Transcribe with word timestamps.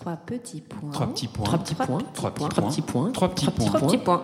Trois 0.00 0.14
petits 0.14 0.60
points. 0.60 0.90
Trois 0.92 1.08
petits 1.08 1.26
points. 1.26 1.44
Trois 1.44 1.58
petits 1.58 1.74
points. 1.74 1.98
Trois 2.14 2.30
petits 2.30 2.46
Trois 2.46 2.70
petits 2.70 2.82
points. 2.82 3.10
Trois 3.10 3.28
petits 3.28 3.50
points. 3.50 3.66
Trois 3.66 3.80
petits 3.80 3.98
points. 3.98 4.22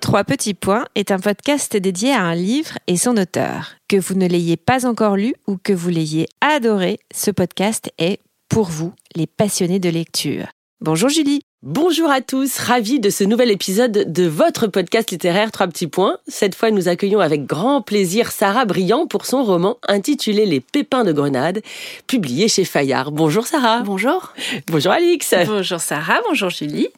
Trois 0.00 0.24
petits 0.24 0.54
points 0.54 0.84
est 0.94 1.10
un 1.10 1.18
podcast 1.18 1.74
dédié 1.74 2.12
à 2.12 2.22
un 2.22 2.34
livre 2.34 2.76
et 2.86 2.98
son 2.98 3.16
auteur. 3.16 3.76
Que 3.88 3.96
vous 3.96 4.14
ne 4.14 4.26
l'ayez 4.26 4.58
pas 4.58 4.86
encore 4.86 5.16
lu 5.16 5.34
ou 5.46 5.56
que 5.56 5.72
vous 5.72 5.88
l'ayez 5.88 6.26
adoré, 6.42 6.98
ce 7.14 7.30
podcast 7.30 7.90
est 7.96 8.20
pour 8.50 8.66
vous, 8.66 8.92
les 9.14 9.26
passionnés 9.26 9.80
de 9.80 9.88
lecture. 9.88 10.48
Bonjour 10.82 11.08
Julie. 11.08 11.40
Bonjour 11.62 12.10
à 12.10 12.22
tous, 12.22 12.56
ravi 12.56 13.00
de 13.00 13.10
ce 13.10 13.22
nouvel 13.22 13.50
épisode 13.50 14.10
de 14.10 14.26
votre 14.26 14.66
podcast 14.66 15.10
littéraire 15.10 15.52
Trois 15.52 15.66
petits 15.66 15.88
points. 15.88 16.16
Cette 16.26 16.54
fois, 16.54 16.70
nous 16.70 16.88
accueillons 16.88 17.20
avec 17.20 17.44
grand 17.44 17.82
plaisir 17.82 18.32
Sarah 18.32 18.64
Briand 18.64 19.06
pour 19.06 19.26
son 19.26 19.44
roman 19.44 19.76
intitulé 19.86 20.46
Les 20.46 20.60
pépins 20.60 21.04
de 21.04 21.12
grenade, 21.12 21.60
publié 22.06 22.48
chez 22.48 22.64
Fayard. 22.64 23.12
Bonjour 23.12 23.46
Sarah. 23.46 23.82
Bonjour. 23.82 24.32
Bonjour 24.68 24.90
Alix. 24.90 25.34
Bonjour 25.44 25.80
Sarah, 25.80 26.22
bonjour 26.26 26.48
Julie. 26.48 26.88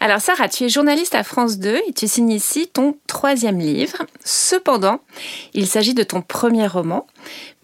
Alors 0.00 0.20
Sarah, 0.20 0.48
tu 0.48 0.64
es 0.64 0.68
journaliste 0.68 1.14
à 1.14 1.22
France 1.22 1.58
2 1.58 1.80
et 1.88 1.92
tu 1.92 2.06
signes 2.06 2.30
ici 2.30 2.68
ton 2.72 2.96
troisième 3.06 3.58
livre. 3.58 3.98
Cependant, 4.24 5.00
il 5.54 5.66
s'agit 5.66 5.94
de 5.94 6.02
ton 6.02 6.22
premier 6.22 6.66
roman, 6.66 7.06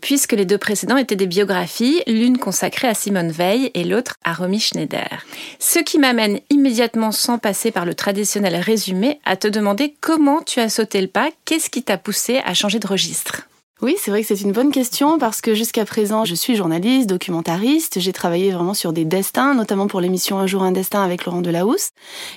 puisque 0.00 0.32
les 0.32 0.44
deux 0.44 0.58
précédents 0.58 0.96
étaient 0.96 1.16
des 1.16 1.26
biographies, 1.26 2.02
l'une 2.06 2.38
consacrée 2.38 2.88
à 2.88 2.94
Simone 2.94 3.30
Veil 3.30 3.70
et 3.74 3.84
l'autre 3.84 4.16
à 4.24 4.32
Romy 4.32 4.60
Schneider. 4.60 5.24
Ce 5.58 5.78
qui 5.78 5.98
m'amène 5.98 6.40
immédiatement, 6.50 7.12
sans 7.12 7.38
passer 7.38 7.70
par 7.70 7.84
le 7.84 7.94
traditionnel 7.94 8.56
résumé, 8.56 9.20
à 9.24 9.36
te 9.36 9.48
demander 9.48 9.94
comment 10.00 10.42
tu 10.42 10.60
as 10.60 10.68
sauté 10.68 11.00
le 11.00 11.08
pas, 11.08 11.30
qu'est-ce 11.44 11.70
qui 11.70 11.82
t'a 11.82 11.98
poussé 11.98 12.40
à 12.44 12.54
changer 12.54 12.78
de 12.78 12.86
registre? 12.86 13.42
Oui, 13.82 13.96
c'est 13.98 14.12
vrai 14.12 14.22
que 14.22 14.28
c'est 14.28 14.40
une 14.40 14.52
bonne 14.52 14.70
question 14.70 15.18
parce 15.18 15.40
que 15.40 15.54
jusqu'à 15.54 15.84
présent, 15.84 16.24
je 16.24 16.36
suis 16.36 16.54
journaliste, 16.54 17.08
documentariste. 17.08 17.98
J'ai 17.98 18.12
travaillé 18.12 18.52
vraiment 18.52 18.74
sur 18.74 18.92
des 18.92 19.04
destins, 19.04 19.54
notamment 19.54 19.88
pour 19.88 20.00
l'émission 20.00 20.38
Un 20.38 20.46
jour 20.46 20.62
un 20.62 20.70
destin 20.70 21.02
avec 21.02 21.24
Laurent 21.24 21.40
Delahousse. 21.40 21.90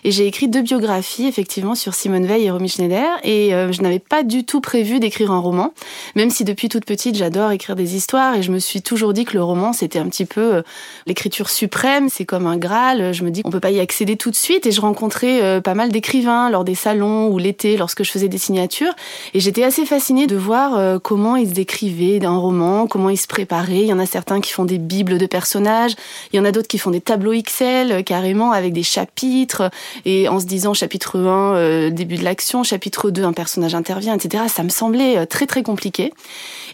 Et 0.04 0.10
j'ai 0.10 0.26
écrit 0.26 0.48
deux 0.48 0.64
biographies, 0.64 1.28
effectivement, 1.28 1.76
sur 1.76 1.94
Simone 1.94 2.26
Veil 2.26 2.46
et 2.46 2.50
Romy 2.50 2.68
Schneider. 2.68 3.20
Et 3.24 3.54
euh, 3.54 3.72
je 3.72 3.84
n'avais 3.84 4.00
pas 4.00 4.24
du 4.24 4.44
tout 4.44 4.60
prévu 4.60 5.00
d'écrire 5.00 5.30
un 5.30 5.38
roman, 5.38 5.72
même 6.16 6.32
si 6.32 6.46
depuis 6.46 6.68
toute 6.68 6.84
petite, 6.84 7.16
j'adore 7.16 7.52
écrire 7.52 7.76
des 7.76 7.96
histoires. 7.96 8.34
Et 8.34 8.42
je 8.42 8.52
me 8.52 8.58
suis 8.58 8.82
toujours 8.82 9.14
dit 9.14 9.26
que 9.26 9.34
le 9.34 9.44
roman, 9.44 9.72
c'était 9.72 10.00
un 10.00 10.08
petit 10.08 10.26
peu 10.26 10.56
euh, 10.56 10.62
l'écriture 11.06 11.52
suprême. 11.52 12.10
C'est 12.10 12.26
comme 12.26 12.48
un 12.48 12.58
Graal. 12.58 13.14
Je 13.14 13.24
me 13.24 13.30
dis 13.30 13.44
qu'on 13.44 13.52
peut 13.52 13.60
pas 13.60 13.70
y 13.70 13.80
accéder 13.80 14.18
tout 14.18 14.32
de 14.32 14.36
suite. 14.36 14.66
Et 14.66 14.72
je 14.72 14.82
rencontrais 14.82 15.44
euh, 15.44 15.62
pas 15.62 15.76
mal 15.76 15.92
d'écrivains 15.92 16.50
lors 16.50 16.64
des 16.64 16.74
salons 16.74 17.28
ou 17.28 17.38
l'été, 17.38 17.78
lorsque 17.78 18.04
je 18.04 18.10
faisais 18.10 18.30
des 18.30 18.40
signatures. 18.40 18.96
Et 19.36 19.40
j'étais 19.40 19.64
assez 19.64 19.86
fascinée 19.86 20.26
de 20.26 20.36
voir 20.36 20.76
euh, 20.76 20.98
ils 21.36 21.54
décrivaient 21.54 22.20
d'un 22.20 22.36
roman, 22.38 22.88
comment 22.88 23.10
ils 23.10 23.18
se 23.18 23.28
préparaient. 23.28 23.82
Il 23.82 23.88
y 23.88 23.94
en 23.94 24.00
a 24.00 24.06
certains 24.06 24.42
qui 24.42 24.52
font 24.52 24.66
des 24.66 24.78
bibles 24.78 25.18
de 25.18 25.26
personnages, 25.26 25.96
il 26.32 26.38
y 26.38 26.40
en 26.40 26.46
a 26.46 26.52
d'autres 26.52 26.68
qui 26.68 26.78
font 26.78 26.92
des 26.92 27.02
tableaux 27.02 27.34
Excel 27.34 27.92
euh, 27.92 28.02
carrément 28.02 28.52
avec 28.52 28.74
des 28.74 28.84
chapitres 28.84 29.70
et 30.06 30.28
en 30.30 30.40
se 30.40 30.46
disant 30.46 30.74
chapitre 30.74 31.20
1 31.20 31.56
euh, 31.56 31.90
début 31.90 32.16
de 32.18 32.24
l'action, 32.24 32.64
chapitre 32.64 33.10
2 33.12 33.24
un 33.24 33.34
personnage 33.34 33.76
intervient, 33.76 34.16
etc. 34.16 34.44
Ça 34.48 34.64
me 34.64 34.70
semblait 34.70 35.18
euh, 35.18 35.26
très 35.26 35.46
très 35.48 35.64
compliqué. 35.64 36.14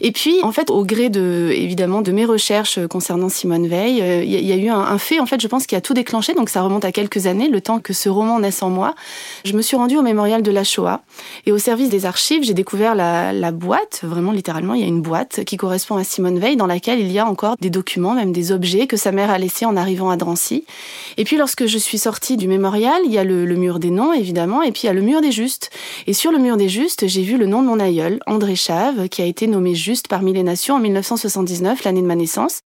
Et 0.01 0.11
puis 0.11 0.35
en 0.43 0.51
fait 0.51 0.69
au 0.69 0.83
gré 0.83 1.09
de 1.09 1.51
évidemment 1.53 2.01
de 2.01 2.11
mes 2.11 2.25
recherches 2.25 2.79
concernant 2.87 3.29
Simone 3.29 3.67
Veil, 3.67 3.97
il 4.25 4.29
y, 4.47 4.51
a- 4.51 4.55
eu 4.55 4.69
un, 4.69 4.79
un 4.79 4.97
fait 4.97 5.19
en 5.19 5.25
fait 5.25 5.39
je 5.41 5.47
pense 5.47 5.67
qui 5.67 5.75
a 5.75 5.81
tout 5.81 5.93
déclenché. 5.93 6.33
Donc 6.33 6.49
ça 6.49 6.61
remonte 6.61 6.85
à 6.85 6.91
quelques 6.91 7.27
années, 7.27 7.47
le 7.49 7.61
temps 7.61 7.79
que 7.79 7.93
ce 7.93 8.09
roman 8.09 8.39
naisse 8.39 8.63
en 8.63 8.69
moi. 8.69 8.95
Je 9.45 9.53
me 9.53 9.61
suis 9.61 9.77
rendue 9.77 9.97
au 9.97 10.01
mémorial 10.01 10.41
de 10.41 10.51
la 10.51 10.63
Shoah 10.63 11.01
et 11.45 11.51
au 11.51 11.57
service 11.57 11.89
des 11.89 12.05
archives, 12.05 12.43
j'ai 12.43 12.53
découvert 12.53 12.95
la, 12.95 13.33
la 13.33 13.51
boîte, 13.51 14.01
vraiment 14.03 14.31
littéralement, 14.31 14.50
il 14.59 14.81
y 14.81 14.83
a 14.83 14.87
une 14.87 15.01
boîte 15.01 15.43
qui 15.45 15.57
correspond 15.57 15.95
à 15.97 16.03
Simone 16.03 16.39
Veil 16.39 16.55
dans 16.55 16.67
laquelle 16.67 16.99
il 16.99 17.11
y 17.11 17.19
a 17.19 17.27
encore 17.27 17.55
des 17.59 17.69
documents, 17.69 18.13
même 18.13 18.31
des 18.31 18.51
objets 18.51 18.87
que 18.87 18.97
sa 18.97 19.11
mère 19.11 19.29
a 19.29 19.37
laissés 19.37 19.65
en 19.65 19.77
arrivant 19.77 20.09
à 20.09 20.17
Drancy. 20.17 20.65
Et 21.17 21.23
puis 21.23 21.37
lorsque 21.37 21.65
je 21.65 21.77
suis 21.77 21.97
sortie 21.97 22.37
du 22.37 22.47
mémorial, 22.47 23.01
il 23.05 23.11
y 23.11 23.17
a 23.17 23.23
le, 23.23 23.45
le 23.45 23.55
mur 23.55 23.79
des 23.79 23.91
noms 23.91 24.13
évidemment, 24.13 24.61
et 24.61 24.71
puis 24.71 24.81
il 24.83 24.85
y 24.87 24.89
a 24.89 24.93
le 24.93 25.01
mur 25.01 25.21
des 25.21 25.31
justes. 25.31 25.69
Et 26.07 26.13
sur 26.13 26.31
le 26.31 26.37
mur 26.39 26.57
des 26.57 26.69
justes, 26.69 27.07
j'ai 27.07 27.21
vu 27.21 27.37
le 27.37 27.45
nom 27.45 27.61
de 27.61 27.67
mon 27.67 27.79
aïeul, 27.79 28.19
André 28.27 28.55
Chave, 28.55 29.09
qui 29.09 29.21
a 29.21 29.25
été 29.25 29.47
nommé 29.47 29.75
juste 29.75 30.07
parmi 30.07 30.33
les 30.33 30.43
nations 30.43 30.75
en 30.75 30.79
1979, 30.79 31.83
l'année 31.83 32.01
de 32.01 32.07
ma 32.07 32.15
naissance. 32.15 32.61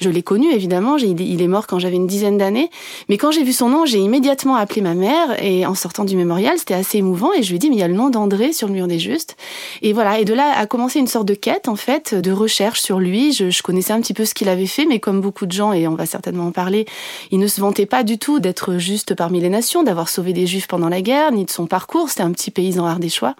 Je 0.00 0.10
l'ai 0.10 0.22
connu 0.22 0.50
évidemment, 0.52 0.96
il 0.96 1.42
est 1.42 1.48
mort 1.48 1.66
quand 1.66 1.78
j'avais 1.78 1.96
une 1.96 2.06
dizaine 2.06 2.38
d'années, 2.38 2.70
mais 3.08 3.18
quand 3.18 3.30
j'ai 3.30 3.42
vu 3.42 3.52
son 3.52 3.68
nom, 3.68 3.86
j'ai 3.86 3.98
immédiatement 3.98 4.56
appelé 4.56 4.80
ma 4.80 4.94
mère 4.94 5.42
et 5.42 5.66
en 5.66 5.74
sortant 5.74 6.04
du 6.04 6.16
mémorial, 6.16 6.58
c'était 6.58 6.74
assez 6.74 6.98
émouvant 6.98 7.32
et 7.32 7.42
je 7.42 7.48
lui 7.50 7.56
ai 7.56 7.58
dit 7.58 7.70
mais 7.70 7.76
il 7.76 7.80
y 7.80 7.84
a 7.84 7.88
le 7.88 7.94
nom 7.94 8.10
d'André 8.10 8.52
sur 8.52 8.68
le 8.68 8.74
mur 8.74 8.86
des 8.86 8.98
justes. 8.98 9.36
Et 9.82 9.92
voilà, 9.92 10.18
et 10.18 10.24
de 10.24 10.34
là 10.34 10.52
a 10.56 10.66
commencé 10.66 10.98
une 10.98 11.06
sorte 11.06 11.17
de 11.24 11.34
quête 11.34 11.68
en 11.68 11.76
fait, 11.76 12.14
de 12.14 12.32
recherche 12.32 12.80
sur 12.80 12.98
lui. 12.98 13.32
Je, 13.32 13.62
connaissais 13.62 13.92
un 13.92 14.00
petit 14.00 14.14
peu 14.14 14.24
ce 14.24 14.34
qu'il 14.34 14.48
avait 14.48 14.66
fait, 14.66 14.86
mais 14.86 15.00
comme 15.00 15.20
beaucoup 15.20 15.46
de 15.46 15.52
gens 15.52 15.72
et 15.72 15.86
on 15.88 15.94
va 15.94 16.06
certainement 16.06 16.46
en 16.46 16.52
parler, 16.52 16.86
il 17.30 17.38
ne 17.38 17.46
se 17.46 17.60
vantait 17.60 17.86
pas 17.86 18.02
du 18.02 18.18
tout 18.18 18.40
d'être 18.40 18.78
juste 18.78 19.14
parmi 19.14 19.40
les 19.40 19.48
nations, 19.48 19.82
d'avoir 19.82 20.08
sauvé 20.08 20.32
des 20.32 20.46
juifs 20.46 20.68
pendant 20.68 20.88
la 20.88 21.02
guerre, 21.02 21.32
ni 21.32 21.44
de 21.44 21.50
son 21.50 21.66
parcours. 21.66 22.08
C'était 22.08 22.22
un 22.22 22.32
petit 22.32 22.50
paysan 22.50 22.86
ardéchois. 22.86 23.34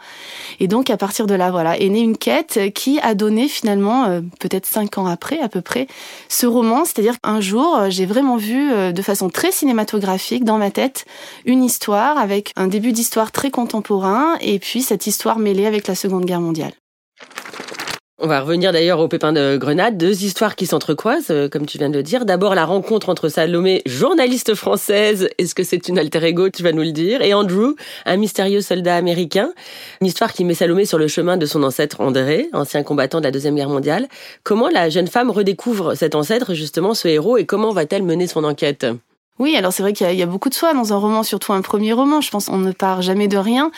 Et 0.61 0.69
donc 0.69 0.91
à 0.91 0.97
partir 0.97 1.27
de 1.27 1.35
là, 1.35 1.51
voilà, 1.51 1.79
est 1.79 1.89
née 1.89 2.01
une 2.01 2.19
quête 2.19 2.73
qui 2.75 2.99
a 3.01 3.15
donné 3.15 3.49
finalement, 3.49 4.05
euh, 4.05 4.21
peut-être 4.41 4.67
cinq 4.67 4.99
ans 4.99 5.07
après 5.07 5.41
à 5.41 5.49
peu 5.49 5.61
près, 5.61 5.87
ce 6.29 6.47
roman. 6.47 6.85
C'est-à-dire 6.85 7.21
qu'un 7.21 7.41
jour, 7.41 7.77
euh, 7.77 7.91
j'ai 7.91 8.07
vraiment 8.07 8.37
vu 8.37 8.73
euh, 8.73 8.93
de 8.93 9.03
façon 9.03 9.31
très 9.31 9.53
cinématographique 9.53 10.45
dans 10.45 10.59
ma 10.59 10.71
tête 10.71 11.05
une 11.45 11.65
histoire 11.65 12.19
avec 12.19 12.53
un 12.57 12.67
début 12.67 12.93
d'histoire 12.93 13.33
très 13.33 13.51
contemporain 13.51 14.37
et 14.41 14.59
puis 14.59 14.83
cette 14.83 15.07
histoire 15.07 15.39
mêlée 15.39 15.67
avec 15.67 15.87
la 15.87 15.95
Seconde 15.95 16.25
Guerre 16.25 16.41
mondiale. 16.41 16.73
On 18.21 18.27
va 18.27 18.41
revenir 18.41 18.73
d'ailleurs 18.73 18.99
aux 18.99 19.07
pépins 19.07 19.33
de 19.33 19.57
grenade, 19.57 19.97
deux 19.97 20.25
histoires 20.25 20.57
qui 20.57 20.67
s'entrecroisent, 20.67 21.31
euh, 21.31 21.49
comme 21.49 21.67
tu 21.67 21.79
viens 21.79 21.89
de 21.89 21.95
le 21.95 22.03
dire. 22.03 22.25
D'abord 22.25 22.57
la 22.57 22.65
rencontre 22.65 23.11
entre 23.11 23.29
Salomé, 23.29 23.81
journaliste 23.87 24.57
française, 24.57 25.29
est-ce 25.39 25.55
que 25.55 25.63
c'est 25.63 25.87
une 25.87 26.01
alter 26.01 26.25
ego, 26.25 26.51
tu 26.51 26.65
vas 26.65 26.73
nous 26.73 26.83
le 26.83 26.91
dire, 26.91 27.23
et 27.23 27.33
Andrew, 27.33 27.77
un 28.07 28.17
mystérieux 28.17 28.61
soldat 28.61 28.97
américain. 28.97 29.53
Une 30.01 30.09
histoire 30.09 30.33
qui 30.33 30.45
met 30.45 30.55
Salomé 30.55 30.85
sur 30.85 30.99
le 30.99 31.07
chemin 31.07 31.37
de 31.37 31.47
son 31.47 31.63
ancêtre 31.63 32.01
André, 32.01 32.49
ancien 32.53 32.83
combattant 32.83 33.21
de 33.21 33.25
la 33.25 33.31
Deuxième 33.31 33.55
Guerre 33.55 33.69
mondiale. 33.69 34.09
Comment 34.43 34.69
la 34.69 34.91
jeune 34.91 35.07
femme 35.07 35.31
redécouvre 35.31 35.95
cet 35.95 36.17
ancêtre, 36.17 36.55
justement, 36.55 36.95
ce 36.95 37.07
héros, 37.07 37.37
et 37.37 37.47
comment 37.47 37.71
va-t-elle 37.71 38.03
mener 38.03 38.27
son 38.27 38.43
enquête? 38.43 38.85
Oui, 39.39 39.57
alors 39.57 39.73
c'est 39.73 39.83
vrai 39.83 39.93
qu'il 39.93 40.07
y, 40.07 40.11
a- 40.11 40.13
il 40.13 40.19
y 40.19 40.23
a 40.23 40.27
beaucoup 40.27 40.49
de 40.49 40.55
soi 40.55 40.75
dans 40.75 40.93
un 40.93 40.97
roman, 40.97 41.23
surtout 41.23 41.53
un 41.53 41.63
premier 41.63 41.93
roman. 41.93 42.21
Je 42.21 42.31
pense 42.31 42.47
qu'on 42.47 42.59
ne 42.59 42.73
part 42.73 43.03
jamais 43.03 43.29
de 43.29 43.37
rien. 43.39 43.71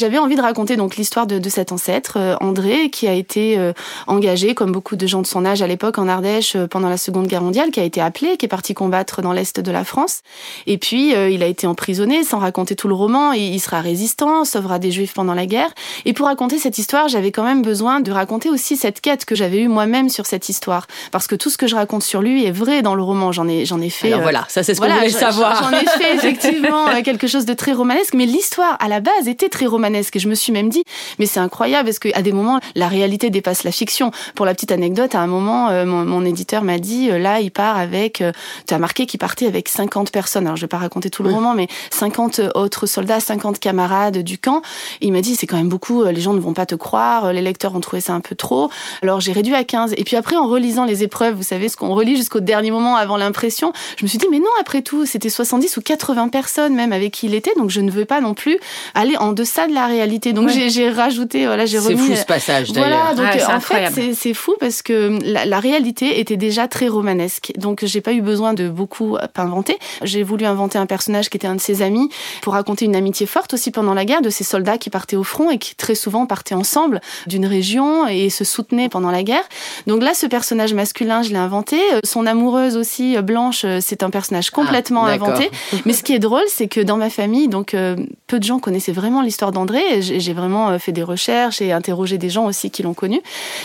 J'avais 0.00 0.18
envie 0.18 0.36
de 0.36 0.40
raconter 0.42 0.76
donc 0.76 0.96
l'histoire 0.96 1.26
de, 1.26 1.38
de 1.38 1.48
cet 1.48 1.72
ancêtre, 1.72 2.14
euh, 2.16 2.36
André, 2.40 2.90
qui 2.90 3.08
a 3.08 3.12
été 3.12 3.58
euh, 3.58 3.72
engagé, 4.06 4.54
comme 4.54 4.72
beaucoup 4.72 4.96
de 4.96 5.06
gens 5.06 5.22
de 5.22 5.26
son 5.26 5.44
âge 5.44 5.62
à 5.62 5.66
l'époque, 5.66 5.98
en 5.98 6.08
Ardèche 6.08 6.56
euh, 6.56 6.66
pendant 6.66 6.88
la 6.88 6.96
Seconde 6.96 7.26
Guerre 7.26 7.42
mondiale, 7.42 7.70
qui 7.70 7.80
a 7.80 7.84
été 7.84 8.00
appelé, 8.00 8.36
qui 8.36 8.46
est 8.46 8.48
parti 8.48 8.74
combattre 8.74 9.22
dans 9.22 9.32
l'est 9.32 9.58
de 9.60 9.70
la 9.72 9.84
France. 9.84 10.20
Et 10.66 10.78
puis 10.78 11.14
euh, 11.14 11.28
il 11.30 11.42
a 11.42 11.46
été 11.46 11.66
emprisonné, 11.66 12.22
sans 12.24 12.38
raconter 12.38 12.76
tout 12.76 12.88
le 12.88 12.94
roman. 12.94 13.32
Il, 13.32 13.54
il 13.54 13.60
sera 13.60 13.80
résistant, 13.80 14.44
sauvera 14.44 14.78
des 14.78 14.90
Juifs 14.92 15.14
pendant 15.14 15.34
la 15.34 15.46
guerre. 15.46 15.70
Et 16.04 16.12
pour 16.12 16.26
raconter 16.26 16.58
cette 16.58 16.78
histoire, 16.78 17.08
j'avais 17.08 17.32
quand 17.32 17.44
même 17.44 17.62
besoin 17.62 18.00
de 18.00 18.10
raconter 18.12 18.50
aussi 18.50 18.76
cette 18.76 19.00
quête 19.00 19.24
que 19.24 19.34
j'avais 19.34 19.58
eue 19.58 19.68
moi-même 19.68 20.08
sur 20.08 20.26
cette 20.26 20.48
histoire, 20.48 20.86
parce 21.12 21.26
que 21.26 21.34
tout 21.34 21.50
ce 21.50 21.58
que 21.58 21.66
je 21.66 21.74
raconte 21.74 22.02
sur 22.02 22.22
lui 22.22 22.44
est 22.44 22.50
vrai 22.52 22.82
dans 22.82 22.94
le 22.94 23.02
roman. 23.02 23.32
J'en 23.32 23.48
ai, 23.48 23.64
j'en 23.66 23.80
ai 23.80 23.90
fait. 23.90 24.08
Alors 24.08 24.20
euh, 24.20 24.22
voilà, 24.22 24.44
ça 24.48 24.62
c'est 24.62 24.74
ce 24.74 24.78
voilà, 24.78 25.07
je- 25.10 25.16
savoir. 25.18 25.62
J'en 25.62 25.76
ai 25.76 25.84
fait 25.86 26.14
effectivement 26.14 26.88
euh, 26.88 27.02
quelque 27.02 27.26
chose 27.26 27.44
de 27.46 27.54
très 27.54 27.72
romanesque, 27.72 28.14
mais 28.14 28.26
l'histoire 28.26 28.76
à 28.80 28.88
la 28.88 29.00
base 29.00 29.26
était 29.28 29.48
très 29.48 29.66
romanesque. 29.66 30.16
Et 30.16 30.18
je 30.18 30.28
me 30.28 30.34
suis 30.34 30.52
même 30.52 30.68
dit, 30.68 30.84
mais 31.18 31.26
c'est 31.26 31.40
incroyable, 31.40 31.86
parce 31.86 31.98
qu'à 31.98 32.22
des 32.22 32.32
moments, 32.32 32.60
la 32.74 32.88
réalité 32.88 33.30
dépasse 33.30 33.64
la 33.64 33.72
fiction. 33.72 34.10
Pour 34.34 34.46
la 34.46 34.54
petite 34.54 34.72
anecdote, 34.72 35.14
à 35.14 35.20
un 35.20 35.26
moment, 35.26 35.68
euh, 35.70 35.84
mon, 35.84 36.04
mon 36.04 36.24
éditeur 36.24 36.62
m'a 36.62 36.78
dit, 36.78 37.10
euh, 37.10 37.18
là, 37.18 37.40
il 37.40 37.50
part 37.50 37.76
avec, 37.78 38.22
tu 38.66 38.74
as 38.74 38.78
marqué 38.78 39.06
qu'il 39.06 39.18
partait 39.18 39.46
avec 39.46 39.68
50 39.68 40.10
personnes. 40.12 40.46
Alors, 40.46 40.56
je 40.56 40.62
vais 40.62 40.68
pas 40.68 40.78
raconter 40.78 41.10
tout 41.10 41.22
le 41.22 41.30
roman, 41.32 41.54
mais 41.54 41.68
50 41.90 42.40
autres 42.54 42.86
soldats, 42.86 43.20
50 43.20 43.58
camarades 43.58 44.18
du 44.18 44.38
camp. 44.38 44.62
Et 45.00 45.06
il 45.06 45.12
m'a 45.12 45.20
dit, 45.20 45.34
c'est 45.36 45.46
quand 45.46 45.56
même 45.56 45.68
beaucoup, 45.68 46.04
les 46.04 46.20
gens 46.20 46.32
ne 46.34 46.40
vont 46.40 46.52
pas 46.54 46.66
te 46.66 46.74
croire, 46.74 47.32
les 47.32 47.42
lecteurs 47.42 47.74
ont 47.74 47.80
trouvé 47.80 48.00
ça 48.00 48.12
un 48.14 48.20
peu 48.20 48.34
trop. 48.34 48.70
Alors, 49.02 49.20
j'ai 49.20 49.32
réduit 49.32 49.54
à 49.54 49.64
15. 49.64 49.94
Et 49.96 50.04
puis 50.04 50.16
après, 50.16 50.36
en 50.36 50.46
relisant 50.46 50.84
les 50.84 51.02
épreuves, 51.02 51.34
vous 51.34 51.42
savez, 51.42 51.68
ce 51.68 51.76
qu'on 51.76 51.94
relit 51.94 52.16
jusqu'au 52.16 52.40
dernier 52.40 52.70
moment 52.70 52.96
avant 52.96 53.16
l'impression, 53.16 53.72
je 53.96 54.04
me 54.04 54.08
suis 54.08 54.18
dit, 54.18 54.26
mais 54.30 54.38
non, 54.38 54.46
après 54.60 54.82
tout, 54.82 54.97
c'était 55.06 55.28
70 55.30 55.76
ou 55.76 55.80
80 55.82 56.28
personnes 56.28 56.74
même 56.74 56.92
avec 56.92 57.12
qui 57.12 57.26
il 57.26 57.34
était, 57.34 57.52
donc 57.56 57.70
je 57.70 57.80
ne 57.80 57.90
veux 57.90 58.04
pas 58.04 58.20
non 58.20 58.34
plus 58.34 58.58
aller 58.94 59.16
en 59.16 59.32
deçà 59.32 59.66
de 59.66 59.74
la 59.74 59.86
réalité. 59.86 60.32
Donc 60.32 60.48
Ouais. 60.48 60.68
j'ai- 60.68 60.88
rajouté, 60.88 61.46
voilà, 61.46 61.66
j'ai 61.66 61.78
C'est 61.78 61.88
remis. 61.94 61.98
fou 62.08 62.16
ce 62.16 62.24
passage 62.24 62.72
d'ailleurs. 62.72 62.88
Voilà, 62.88 63.14
donc 63.14 63.26
Ah, 63.28 63.32
c'est 63.38 63.44
euh, 63.44 63.46
en 63.48 63.56
incroyable. 63.56 63.94
fait, 63.94 64.00
c'est- 64.02 64.14
c'est 64.14 64.34
fou 64.34 64.54
parce 64.58 64.80
que 64.82 65.18
la, 65.22 65.44
la 65.44 65.60
réalité 65.60 66.18
était 66.20 66.36
déjà 66.36 66.66
très 66.66 66.88
romanesque. 66.88 67.52
Donc 67.56 67.84
j'ai 67.84 68.00
pas 68.00 68.12
eu 68.12 68.22
besoin 68.22 68.54
de 68.54 68.68
beaucoup 68.68 69.16
inventer. 69.36 69.76
J'ai 70.02 70.22
voulu 70.22 70.44
inventer 70.46 70.78
un 70.78 70.86
personnage 70.86 71.28
qui 71.28 71.36
était 71.36 71.46
un 71.46 71.54
de 71.56 71.60
ses 71.60 71.82
amis 71.82 72.08
pour 72.40 72.54
raconter 72.54 72.86
une 72.86 72.96
amitié 72.96 73.26
forte 73.26 73.52
aussi 73.54 73.70
pendant 73.70 73.92
la 73.94 74.04
guerre 74.04 74.22
de 74.22 74.30
ces 74.30 74.44
soldats 74.44 74.78
qui 74.78 74.88
partaient 74.90 75.16
au 75.16 75.24
front 75.24 75.50
et 75.50 75.58
qui 75.58 75.74
très 75.74 75.94
souvent 75.94 76.24
partaient 76.26 76.54
ensemble 76.54 77.00
d'une 77.26 77.46
région 77.46 78.06
et 78.08 78.30
se 78.30 78.44
soutenaient 78.44 78.88
pendant 78.88 79.10
la 79.10 79.22
guerre. 79.22 79.44
Donc 79.86 80.02
là, 80.02 80.14
ce 80.14 80.26
personnage 80.26 80.72
masculin, 80.74 81.22
je 81.22 81.30
l'ai 81.30 81.36
inventé. 81.36 81.78
Euh, 81.92 82.00
Son 82.04 82.24
amoureuse 82.26 82.76
aussi, 82.76 83.16
euh, 83.16 83.22
Blanche, 83.22 83.62
euh, 83.64 83.78
c'est 83.82 84.02
un 84.02 84.10
personnage 84.10 84.50
complètement 84.50 84.87
complètement 84.94 85.28
inventé. 85.28 85.50
Mais 85.84 85.92
ce 85.92 86.02
qui 86.02 86.14
est 86.14 86.18
drôle, 86.18 86.44
c'est 86.48 86.68
que 86.68 86.80
dans 86.80 86.96
ma 86.96 87.10
famille, 87.10 87.48
donc 87.48 87.74
euh, 87.74 87.96
peu 88.26 88.38
de 88.38 88.44
gens 88.44 88.58
connaissaient 88.58 88.92
vraiment 88.92 89.22
l'histoire 89.22 89.52
d'André. 89.52 90.02
J'ai 90.02 90.32
vraiment 90.32 90.70
euh, 90.70 90.78
fait 90.78 90.92
des 90.92 91.02
recherches 91.02 91.60
et 91.60 91.72
interrogé 91.72 92.18
des 92.18 92.30
gens 92.30 92.46
aussi 92.46 92.70
qui 92.70 92.82
l'ont 92.82 92.94
connu. 92.94 93.20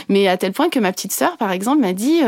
Mais 0.10 0.28
à 0.28 0.38
tel 0.38 0.52
point 0.52 0.70
que 0.70 0.80
ma 0.80 0.92
petite 0.92 1.12
sœur, 1.12 1.38
par 1.38 1.52
exemple, 1.52 1.81
m'a 1.81 1.94
dit 1.94 2.22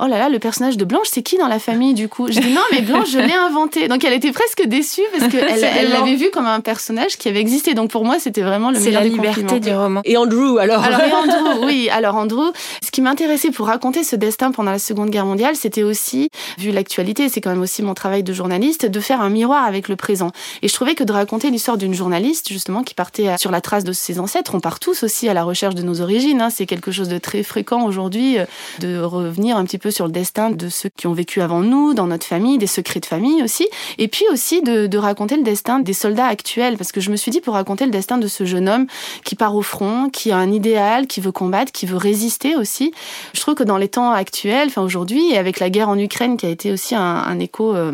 Oh 0.00 0.06
là 0.06 0.18
là, 0.18 0.28
le 0.28 0.38
personnage 0.38 0.76
de 0.76 0.84
Blanche, 0.84 1.06
c'est 1.10 1.22
qui 1.22 1.36
dans 1.36 1.48
la 1.48 1.58
famille 1.58 1.94
du 1.94 2.08
coup? 2.08 2.28
Je 2.28 2.40
dis 2.40 2.52
Non, 2.52 2.62
mais 2.72 2.80
Blanche, 2.80 3.10
je 3.10 3.18
l'ai 3.18 3.32
inventé. 3.32 3.88
Donc 3.88 4.04
elle 4.04 4.12
était 4.12 4.32
presque 4.32 4.66
déçue 4.66 5.02
parce 5.16 5.30
qu'elle 5.30 5.46
elle 5.78 5.90
l'avait 5.90 6.16
vu 6.16 6.30
comme 6.30 6.46
un 6.46 6.60
personnage 6.60 7.16
qui 7.16 7.28
avait 7.28 7.40
existé. 7.40 7.74
Donc 7.74 7.90
pour 7.90 8.04
moi, 8.04 8.18
c'était 8.18 8.42
vraiment 8.42 8.70
le 8.70 8.78
meilleur 8.78 9.02
C'est 9.02 9.08
la 9.08 9.14
liberté 9.14 9.60
du 9.60 9.70
roman. 9.70 10.00
Et 10.04 10.16
Andrew, 10.16 10.58
alors 10.58 10.82
Alors, 10.82 11.00
Andrew, 11.00 11.64
oui. 11.66 11.88
Alors, 11.90 12.16
Andrew, 12.16 12.52
ce 12.82 12.90
qui 12.90 13.00
m'intéressait 13.00 13.50
pour 13.50 13.66
raconter 13.66 14.04
ce 14.04 14.16
destin 14.16 14.52
pendant 14.52 14.70
la 14.70 14.78
Seconde 14.78 15.10
Guerre 15.10 15.26
mondiale, 15.26 15.56
c'était 15.56 15.82
aussi, 15.82 16.30
vu 16.58 16.70
l'actualité, 16.70 17.28
c'est 17.28 17.40
quand 17.40 17.50
même 17.50 17.62
aussi 17.62 17.82
mon 17.82 17.94
travail 17.94 18.19
de 18.22 18.32
journaliste, 18.32 18.86
de 18.86 19.00
faire 19.00 19.20
un 19.20 19.30
miroir 19.30 19.64
avec 19.64 19.88
le 19.88 19.96
présent. 19.96 20.30
Et 20.62 20.68
je 20.68 20.74
trouvais 20.74 20.94
que 20.94 21.04
de 21.04 21.12
raconter 21.12 21.50
l'histoire 21.50 21.76
d'une 21.76 21.94
journaliste, 21.94 22.48
justement, 22.48 22.82
qui 22.82 22.94
partait 22.94 23.36
sur 23.38 23.50
la 23.50 23.60
trace 23.60 23.84
de 23.84 23.92
ses 23.92 24.18
ancêtres, 24.18 24.54
on 24.54 24.60
part 24.60 24.80
tous 24.80 25.02
aussi 25.02 25.28
à 25.28 25.34
la 25.34 25.44
recherche 25.44 25.74
de 25.74 25.82
nos 25.82 26.00
origines. 26.00 26.40
Hein. 26.40 26.50
C'est 26.50 26.66
quelque 26.66 26.90
chose 26.90 27.08
de 27.08 27.18
très 27.18 27.42
fréquent 27.42 27.84
aujourd'hui, 27.84 28.38
euh, 28.38 28.44
de 28.78 28.98
revenir 29.00 29.56
un 29.56 29.64
petit 29.64 29.78
peu 29.78 29.90
sur 29.90 30.06
le 30.06 30.12
destin 30.12 30.50
de 30.50 30.68
ceux 30.68 30.90
qui 30.96 31.06
ont 31.06 31.12
vécu 31.12 31.40
avant 31.40 31.60
nous, 31.60 31.94
dans 31.94 32.06
notre 32.06 32.26
famille, 32.26 32.58
des 32.58 32.66
secrets 32.66 33.00
de 33.00 33.06
famille 33.06 33.42
aussi. 33.42 33.66
Et 33.98 34.08
puis 34.08 34.24
aussi 34.32 34.62
de, 34.62 34.86
de 34.86 34.98
raconter 34.98 35.36
le 35.36 35.42
destin 35.42 35.80
des 35.80 35.92
soldats 35.92 36.26
actuels, 36.26 36.76
parce 36.76 36.92
que 36.92 37.00
je 37.00 37.10
me 37.10 37.16
suis 37.16 37.30
dit, 37.30 37.40
pour 37.40 37.54
raconter 37.54 37.84
le 37.84 37.90
destin 37.90 38.18
de 38.18 38.28
ce 38.28 38.44
jeune 38.44 38.68
homme 38.68 38.86
qui 39.24 39.34
part 39.34 39.54
au 39.54 39.62
front, 39.62 40.10
qui 40.10 40.30
a 40.32 40.36
un 40.36 40.50
idéal, 40.50 41.06
qui 41.06 41.20
veut 41.20 41.32
combattre, 41.32 41.72
qui 41.72 41.86
veut 41.86 41.96
résister 41.96 42.56
aussi. 42.56 42.92
Je 43.34 43.40
trouve 43.40 43.54
que 43.54 43.64
dans 43.64 43.76
les 43.76 43.88
temps 43.88 44.12
actuels, 44.12 44.68
enfin 44.68 44.82
aujourd'hui, 44.82 45.32
et 45.32 45.38
avec 45.38 45.60
la 45.60 45.70
guerre 45.70 45.88
en 45.88 45.98
Ukraine 45.98 46.36
qui 46.36 46.46
a 46.46 46.50
été 46.50 46.72
aussi 46.72 46.94
un, 46.94 47.00
un 47.00 47.38
écho 47.38 47.74
euh, 47.74 47.92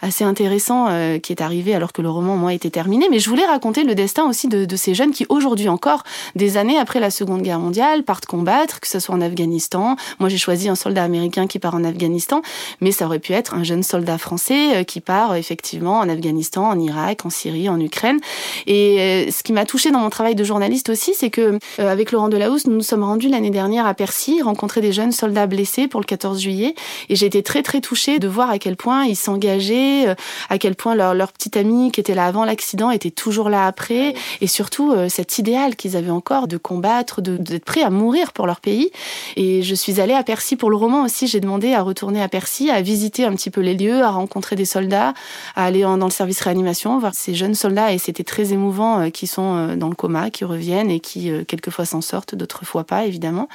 assez 0.00 0.24
intéressant 0.24 0.88
euh, 0.88 1.18
qui 1.18 1.32
est 1.32 1.40
arrivé 1.40 1.74
alors 1.74 1.92
que 1.92 2.02
le 2.02 2.10
roman, 2.10 2.36
moi, 2.36 2.52
était 2.52 2.70
terminé, 2.70 3.08
mais 3.10 3.18
je 3.18 3.28
voulais 3.28 3.46
raconter 3.46 3.84
le 3.84 3.94
destin 3.94 4.28
aussi 4.28 4.48
de, 4.48 4.64
de 4.64 4.76
ces 4.76 4.94
jeunes 4.94 5.12
qui 5.12 5.26
aujourd'hui 5.28 5.68
encore, 5.68 6.02
des 6.36 6.56
années 6.56 6.78
après 6.78 7.00
la 7.00 7.10
Seconde 7.10 7.42
Guerre 7.42 7.58
mondiale, 7.58 8.02
partent 8.02 8.26
combattre, 8.26 8.80
que 8.80 8.88
ce 8.88 9.00
soit 9.00 9.14
en 9.14 9.20
Afghanistan. 9.20 9.96
Moi, 10.18 10.28
j'ai 10.28 10.38
choisi 10.38 10.68
un 10.68 10.74
soldat 10.74 11.04
américain 11.04 11.46
qui 11.46 11.58
part 11.58 11.74
en 11.74 11.84
Afghanistan, 11.84 12.42
mais 12.80 12.92
ça 12.92 13.06
aurait 13.06 13.18
pu 13.18 13.32
être 13.32 13.54
un 13.54 13.64
jeune 13.64 13.82
soldat 13.82 14.18
français 14.18 14.76
euh, 14.76 14.84
qui 14.84 15.00
part 15.00 15.34
effectivement 15.36 15.98
en 15.98 16.08
Afghanistan, 16.08 16.68
en 16.68 16.78
Irak, 16.78 17.24
en 17.24 17.30
Syrie, 17.30 17.68
en 17.68 17.80
Ukraine. 17.80 18.18
Et 18.66 19.28
ce 19.30 19.42
qui 19.42 19.52
m'a 19.52 19.64
touché 19.64 19.90
dans 19.90 19.98
mon 19.98 20.10
travail 20.10 20.34
de 20.34 20.44
journaliste 20.44 20.88
aussi, 20.88 21.14
c'est 21.14 21.30
que 21.30 21.58
avec 21.78 22.12
Laurent 22.12 22.28
Delahousse, 22.28 22.66
nous 22.66 22.74
nous 22.74 22.82
sommes 22.82 23.04
rendus 23.04 23.28
l'année 23.28 23.50
dernière 23.50 23.86
à 23.86 23.94
Percy, 23.94 24.42
rencontrer 24.42 24.80
des 24.80 24.92
jeunes 24.92 25.12
soldats 25.12 25.46
blessés 25.46 25.88
pour 25.88 26.00
le 26.00 26.06
14 26.06 26.40
juillet. 26.40 26.74
Et 27.08 27.16
j'ai 27.16 27.26
été 27.26 27.42
très 27.42 27.62
très 27.62 27.80
touchée 27.80 28.18
de 28.18 28.28
voir 28.28 28.50
à 28.50 28.58
quel 28.58 28.76
point 28.76 29.04
ils 29.04 29.16
s'engageaient, 29.16 29.51
euh, 29.60 30.14
à 30.50 30.58
quel 30.58 30.74
point 30.74 30.94
leur, 30.94 31.14
leur 31.14 31.32
petite 31.32 31.56
amie 31.56 31.90
qui 31.92 32.00
était 32.00 32.14
là 32.14 32.26
avant 32.26 32.44
l'accident 32.44 32.90
était 32.90 33.10
toujours 33.10 33.48
là 33.48 33.66
après. 33.66 34.14
Et 34.40 34.46
surtout 34.46 34.92
euh, 34.92 35.08
cet 35.08 35.38
idéal 35.38 35.76
qu'ils 35.76 35.96
avaient 35.96 36.10
encore 36.10 36.48
de 36.48 36.56
combattre, 36.56 37.20
d'être 37.20 37.64
prêts 37.64 37.82
à 37.82 37.90
mourir 37.90 38.32
pour 38.32 38.46
leur 38.46 38.60
pays. 38.60 38.90
Et 39.36 39.62
je 39.62 39.74
suis 39.74 40.00
allée 40.00 40.14
à 40.14 40.22
Percy 40.22 40.56
pour 40.56 40.70
le 40.70 40.76
roman 40.76 41.02
aussi. 41.04 41.26
J'ai 41.26 41.40
demandé 41.40 41.74
à 41.74 41.82
retourner 41.82 42.22
à 42.22 42.28
Percy, 42.28 42.70
à 42.70 42.82
visiter 42.82 43.24
un 43.24 43.34
petit 43.34 43.50
peu 43.50 43.60
les 43.60 43.74
lieux, 43.74 44.02
à 44.02 44.10
rencontrer 44.10 44.56
des 44.56 44.64
soldats, 44.64 45.14
à 45.56 45.64
aller 45.64 45.82
dans 45.82 45.96
le 45.96 46.10
service 46.10 46.40
réanimation, 46.40 46.98
voir 46.98 47.14
ces 47.14 47.34
jeunes 47.34 47.54
soldats. 47.54 47.92
Et 47.92 47.98
c'était 47.98 48.24
très 48.24 48.52
émouvant 48.52 49.00
euh, 49.00 49.10
qui 49.10 49.26
sont 49.26 49.76
dans 49.76 49.88
le 49.88 49.94
coma, 49.94 50.30
qui 50.30 50.44
reviennent 50.44 50.90
et 50.90 51.00
qui 51.00 51.30
quelquefois 51.46 51.84
s'en 51.84 52.00
sortent, 52.00 52.34
d'autres 52.34 52.64
fois 52.64 52.84
pas 52.84 53.04
évidemment. 53.04 53.48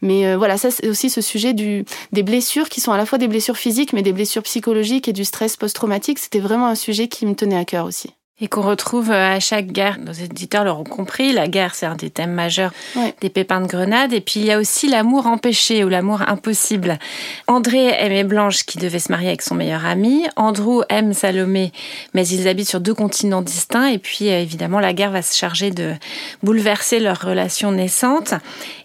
Mais 0.00 0.34
voilà, 0.36 0.56
ça 0.56 0.70
c'est 0.70 0.88
aussi 0.88 1.10
ce 1.10 1.20
sujet 1.20 1.52
du, 1.52 1.84
des 2.12 2.22
blessures 2.22 2.68
qui 2.68 2.80
sont 2.80 2.92
à 2.92 2.96
la 2.96 3.06
fois 3.06 3.18
des 3.18 3.28
blessures 3.28 3.56
physiques 3.56 3.92
mais 3.92 4.02
des 4.02 4.12
blessures 4.12 4.42
psychologiques 4.42 5.08
et 5.08 5.12
du 5.12 5.24
stress 5.32 5.56
post-traumatique. 5.56 6.18
C'était 6.18 6.40
vraiment 6.40 6.66
un 6.66 6.74
sujet 6.74 7.08
qui 7.08 7.24
me 7.24 7.34
tenait 7.34 7.56
à 7.56 7.64
cœur 7.64 7.86
aussi 7.86 8.14
et 8.42 8.48
qu'on 8.48 8.60
retrouve 8.60 9.10
euh, 9.10 9.36
à 9.36 9.40
chaque 9.40 9.68
guerre. 9.68 9.98
Nos 10.04 10.12
éditeurs 10.12 10.64
l'auront 10.64 10.84
compris, 10.84 11.32
la 11.32 11.46
guerre, 11.46 11.76
c'est 11.76 11.86
un 11.86 11.94
des 11.94 12.10
thèmes 12.10 12.32
majeurs 12.32 12.72
des 13.20 13.30
pépins 13.30 13.60
de 13.60 13.68
grenade. 13.68 14.12
Et 14.12 14.20
puis, 14.20 14.40
il 14.40 14.46
y 14.46 14.50
a 14.50 14.58
aussi 14.58 14.88
l'amour 14.88 15.28
empêché 15.28 15.84
ou 15.84 15.88
l'amour 15.88 16.22
impossible. 16.26 16.98
André 17.46 17.86
aimait 17.86 18.24
Blanche 18.24 18.64
qui 18.64 18.78
devait 18.78 18.98
se 18.98 19.12
marier 19.12 19.28
avec 19.28 19.42
son 19.42 19.54
meilleur 19.54 19.86
ami. 19.86 20.26
Andrew 20.34 20.82
aime 20.88 21.14
Salomé, 21.14 21.72
mais 22.14 22.26
ils 22.26 22.48
habitent 22.48 22.68
sur 22.68 22.80
deux 22.80 22.94
continents 22.94 23.42
distincts. 23.42 23.86
Et 23.86 23.98
puis, 23.98 24.28
euh, 24.28 24.40
évidemment, 24.40 24.80
la 24.80 24.92
guerre 24.92 25.12
va 25.12 25.22
se 25.22 25.36
charger 25.36 25.70
de 25.70 25.94
bouleverser 26.42 26.98
leur 26.98 27.20
relation 27.20 27.70
naissante. 27.70 28.34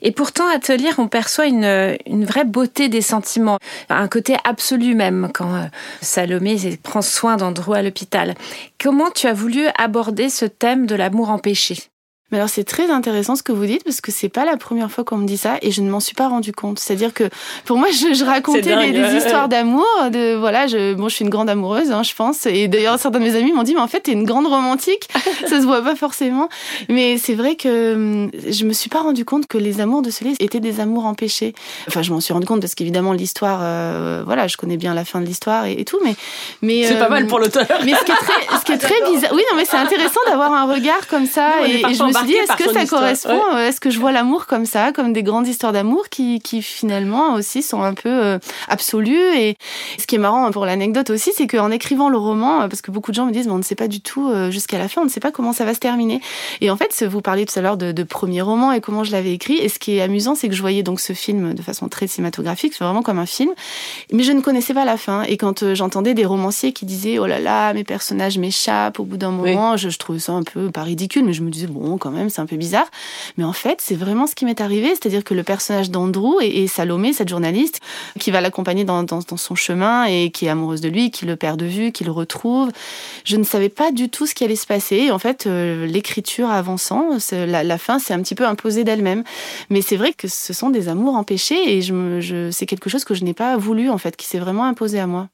Et 0.04 0.12
pourtant, 0.12 0.48
à 0.48 0.59
te 0.59 0.71
lire, 0.71 0.95
on 1.00 1.07
perçoit 1.07 1.48
une, 1.48 1.98
une 2.06 2.25
vraie 2.25 2.45
beauté 2.45 2.89
des 2.89 3.01
sentiments, 3.01 3.57
un 3.89 4.07
côté 4.07 4.36
absolu 4.44 4.94
même 4.94 5.31
quand 5.33 5.56
euh, 5.56 5.63
Salomé 6.01 6.57
prend 6.83 7.01
soin 7.01 7.38
d'Andrew 7.38 7.74
à 7.74 7.81
l'hôpital. 7.81 8.36
Comment 8.80 9.09
tu 9.09 9.25
as 9.25 9.33
voulu 9.33 9.46
aborder 9.75 10.29
ce 10.29 10.45
thème 10.45 10.85
de 10.85 10.95
l'amour 10.95 11.29
empêché 11.29 11.77
mais 12.31 12.39
alors 12.39 12.50
c'est 12.50 12.65
très 12.65 12.91
intéressant 12.91 13.38
ce 13.38 13.44
que 13.44 13.53
vous 13.53 13.65
dites 13.65 13.85
parce 13.85 14.01
que 14.01 14.12
c'est 14.12 14.27
pas 14.27 14.44
la 14.44 14.57
première 14.57 14.91
fois 14.91 15.06
qu'on 15.06 15.15
me 15.15 15.25
dit 15.25 15.38
ça 15.38 15.57
et 15.62 15.71
je 15.71 15.81
ne 15.81 15.89
m'en 15.89 16.01
suis 16.01 16.13
pas 16.13 16.27
rendu 16.27 16.51
compte. 16.51 16.77
C'est-à-dire 16.77 17.13
que 17.13 17.29
pour 17.63 17.77
moi 17.77 17.88
je, 17.89 18.13
je 18.13 18.25
racontais 18.25 18.75
des, 18.75 18.91
des, 18.91 19.15
histoires 19.15 19.47
d'amour, 19.47 19.85
de 20.12 20.35
voilà, 20.35 20.68
je 20.68 20.94
bon 20.94 21.07
je 21.07 21.15
suis 21.15 21.24
une 21.24 21.29
grande 21.29 21.50
amoureuse, 21.50 21.89
hein, 21.91 22.03
je 22.03 22.13
pense. 22.13 22.45
Et 22.45 22.68
d'ailleurs 22.68 23.00
certains 23.00 23.19
de 23.19 23.24
mes 23.24 23.35
amis 23.38 23.53
m'ont 23.53 23.63
dit 23.63 23.75
mais 23.75 23.79
en 23.79 23.88
fait 23.88 24.01
t'es 24.01 24.12
une 24.12 24.25
grande 24.25 24.45
romantique, 24.45 25.07
ça 25.47 25.62
se 25.62 25.65
voit 25.65 25.81
pas 25.81 25.95
forcément. 25.95 26.50
Mais 26.89 27.18
c'est 27.18 27.33
vrai 27.33 27.56
que 27.56 27.94
hum, 27.94 28.31
je 28.50 28.65
me 28.65 28.73
suis 28.73 28.89
pas 28.89 29.00
rendu 29.00 29.23
compte 29.23 29.47
que 29.47 29.57
les 29.57 29.80
amours 29.80 30.01
de 30.01 30.09
ce 30.09 30.25
livre 30.25 30.38
étaient 30.41 30.59
des 30.59 30.81
amours 30.81 31.06
empêchés. 31.06 31.53
Enfin 31.88 32.01
je 32.01 32.12
m'en 32.12 32.19
suis 32.19 32.33
rendu 32.33 32.45
compte 32.45 32.59
parce 32.59 32.75
qu'évidemment 32.75 33.13
l'histoire, 33.13 33.59
euh, 33.62 34.23
voilà, 34.25 34.47
je 34.47 34.57
connais 34.57 34.77
bien 34.77 34.94
la 34.94 35.06
fin 35.06 35.21
de 35.21 35.25
l'histoire 35.25 35.65
et, 35.65 35.85
tout, 35.85 36.00
mais 36.03 36.15
mais 36.62 36.83
c'est 36.83 37.00
pas 37.00 37.07
mal 37.07 37.23
euh, 37.23 37.27
pour 37.27 37.39
l'auteur. 37.39 37.65
Mais 37.85 37.94
ce 37.94 38.03
qui 38.03 38.12
est 38.12 38.15
très, 38.15 38.57
ce 38.59 38.65
qui 38.65 38.71
est 38.73 38.77
très 38.80 39.09
bizarre, 39.09 39.31
oui 39.33 39.44
non 39.50 39.56
mais 39.56 39.63
c'est 39.63 39.77
intéressant 39.77 40.19
d'avoir 40.27 40.51
un 40.51 40.65
regard 40.65 41.07
comme 41.07 41.25
ça 41.25 41.65
et, 41.65 41.85
et 41.89 41.94
je 41.94 42.03
me 42.03 42.16
est-ce 42.25 42.55
que 42.55 42.73
ça 42.73 42.85
correspond 42.85 43.41
euh, 43.53 43.67
Est-ce 43.67 43.79
que 43.79 43.89
je 43.89 43.99
vois 43.99 44.11
l'amour 44.11 44.45
comme 44.45 44.65
ça, 44.65 44.91
comme 44.91 45.13
des 45.13 45.23
grandes 45.23 45.47
histoires 45.47 45.73
d'amour 45.73 46.09
qui, 46.09 46.39
qui 46.39 46.61
finalement 46.61 47.33
aussi 47.33 47.61
sont 47.61 47.81
un 47.81 47.93
peu 47.93 48.09
euh, 48.09 48.39
absolues 48.67 49.35
Et 49.37 49.57
ce 49.97 50.07
qui 50.07 50.15
est 50.15 50.19
marrant 50.19 50.49
pour 50.51 50.65
l'anecdote 50.65 51.09
aussi, 51.09 51.31
c'est 51.35 51.47
qu'en 51.47 51.71
écrivant 51.71 52.09
le 52.09 52.17
roman, 52.17 52.61
euh, 52.61 52.67
parce 52.67 52.81
que 52.81 52.91
beaucoup 52.91 53.11
de 53.11 53.15
gens 53.15 53.25
me 53.25 53.31
disent, 53.31 53.47
mais 53.47 53.53
on 53.53 53.57
ne 53.57 53.63
sait 53.63 53.75
pas 53.75 53.87
du 53.87 54.01
tout 54.01 54.31
jusqu'à 54.49 54.77
la 54.77 54.87
fin, 54.87 55.01
on 55.01 55.05
ne 55.05 55.09
sait 55.09 55.19
pas 55.19 55.31
comment 55.31 55.53
ça 55.53 55.65
va 55.65 55.73
se 55.73 55.79
terminer. 55.79 56.21
Et 56.61 56.69
en 56.69 56.77
fait, 56.77 57.03
vous 57.05 57.21
parliez 57.21 57.45
tout 57.45 57.57
à 57.57 57.61
l'heure 57.61 57.77
de, 57.77 57.91
de, 57.91 58.03
premier 58.03 58.41
roman 58.41 58.71
et 58.71 58.81
comment 58.81 59.03
je 59.03 59.11
l'avais 59.11 59.33
écrit. 59.33 59.57
Et 59.57 59.69
ce 59.69 59.79
qui 59.79 59.97
est 59.97 60.01
amusant, 60.01 60.35
c'est 60.35 60.49
que 60.49 60.55
je 60.55 60.61
voyais 60.61 60.83
donc 60.83 60.99
ce 60.99 61.13
film 61.13 61.53
de 61.53 61.61
façon 61.61 61.87
très 61.89 62.07
cinématographique, 62.07 62.73
c'est 62.73 62.83
vraiment 62.83 63.01
comme 63.01 63.19
un 63.19 63.25
film, 63.25 63.51
mais 64.11 64.23
je 64.23 64.31
ne 64.31 64.41
connaissais 64.41 64.73
pas 64.73 64.85
la 64.85 64.97
fin. 64.97 65.23
Et 65.23 65.37
quand 65.37 65.73
j'entendais 65.73 66.13
des 66.13 66.25
romanciers 66.25 66.71
qui 66.71 66.85
disaient, 66.85 67.19
oh 67.19 67.25
là 67.25 67.39
là, 67.39 67.73
mes 67.73 67.83
personnages 67.83 68.37
m'échappent 68.37 68.99
au 68.99 69.03
bout 69.03 69.17
d'un 69.17 69.31
moment, 69.31 69.77
je, 69.77 69.89
je 69.89 69.97
trouvais 69.97 70.19
ça 70.19 70.33
un 70.33 70.43
peu 70.43 70.71
pas 70.71 70.83
ridicule, 70.83 71.25
mais 71.25 71.33
je 71.33 71.41
me 71.41 71.49
disais, 71.49 71.67
bon, 71.67 71.97
même, 72.12 72.30
c'est 72.30 72.42
un 72.42 72.45
peu 72.45 72.57
bizarre. 72.57 72.88
Mais 73.38 73.44
en 73.44 73.54
fait, 73.54 73.80
c'est 73.81 73.95
vraiment 73.95 74.27
ce 74.27 74.36
qui 74.36 74.45
m'est 74.45 74.62
arrivé. 74.62 74.89
C'est-à-dire 74.89 75.24
que 75.24 75.33
le 75.33 75.44
personnage 75.44 75.89
d'Andrew 75.89 76.42
et, 76.42 76.68
Salomé, 76.68 77.13
cette 77.13 77.30
journaliste, 77.30 77.80
qui 78.19 78.31
va 78.31 78.42
l'accompagner 78.42 78.83
dans, 78.83 79.06
son 79.21 79.56
chemin 79.56 80.06
et 80.06 80.31
qui 80.31 80.45
est 80.45 80.49
amoureuse 80.49 80.81
de 80.81 80.90
lui, 80.90 81.11
qui 81.11 81.26
le 81.26 81.35
perd 81.35 81.59
de 81.59 81.66
vue, 81.66 81.92
qui 81.92 82.04
le 82.04 82.11
retrouve, 82.11 82.71
je 83.23 83.37
ne 83.37 83.44
savais 83.44 83.69
pas 83.69 83.92
du 83.92 84.09
tout 84.09 84.26
ce 84.26 84.35
qui 84.35 84.44
allait 84.44 84.56
se 84.56 84.68
passer. 84.68 85.11
en 85.11 85.19
fait, 85.19 85.45
euh, 85.47 85.85
l'écriture 85.85 86.49
avançant, 86.49 87.18
la, 87.31 87.64
la, 87.64 87.78
fin 87.78 87.99
s'est 87.99 88.14
un 88.14 88.21
petit 88.21 88.35
peu 88.35 88.45
imposée 88.45 88.83
d'elle-même. 88.83 89.23
Mais 89.69 89.81
c'est 89.81 89.97
vrai 89.97 90.14
que 90.14 90.28
ce 90.28 90.54
sont 90.54 90.69
des 90.69 90.90
amours 90.90 91.16
empêchés 91.16 91.78
et 91.78 91.81
je, 91.81 92.49
c'est 92.52 92.66
quelque 92.66 92.90
chose 92.90 93.04
que 93.04 93.14
je 93.14 93.23
n'ai 93.23 93.33
pas 93.33 93.57
voulu, 93.57 93.90
en 93.90 93.97
fait, 93.97 94.16
qui 94.16 94.26
s'est 94.26 94.40
vraiment 94.40 94.66
imposé 94.66 94.99
à 94.99 95.07
moi. 95.07 95.30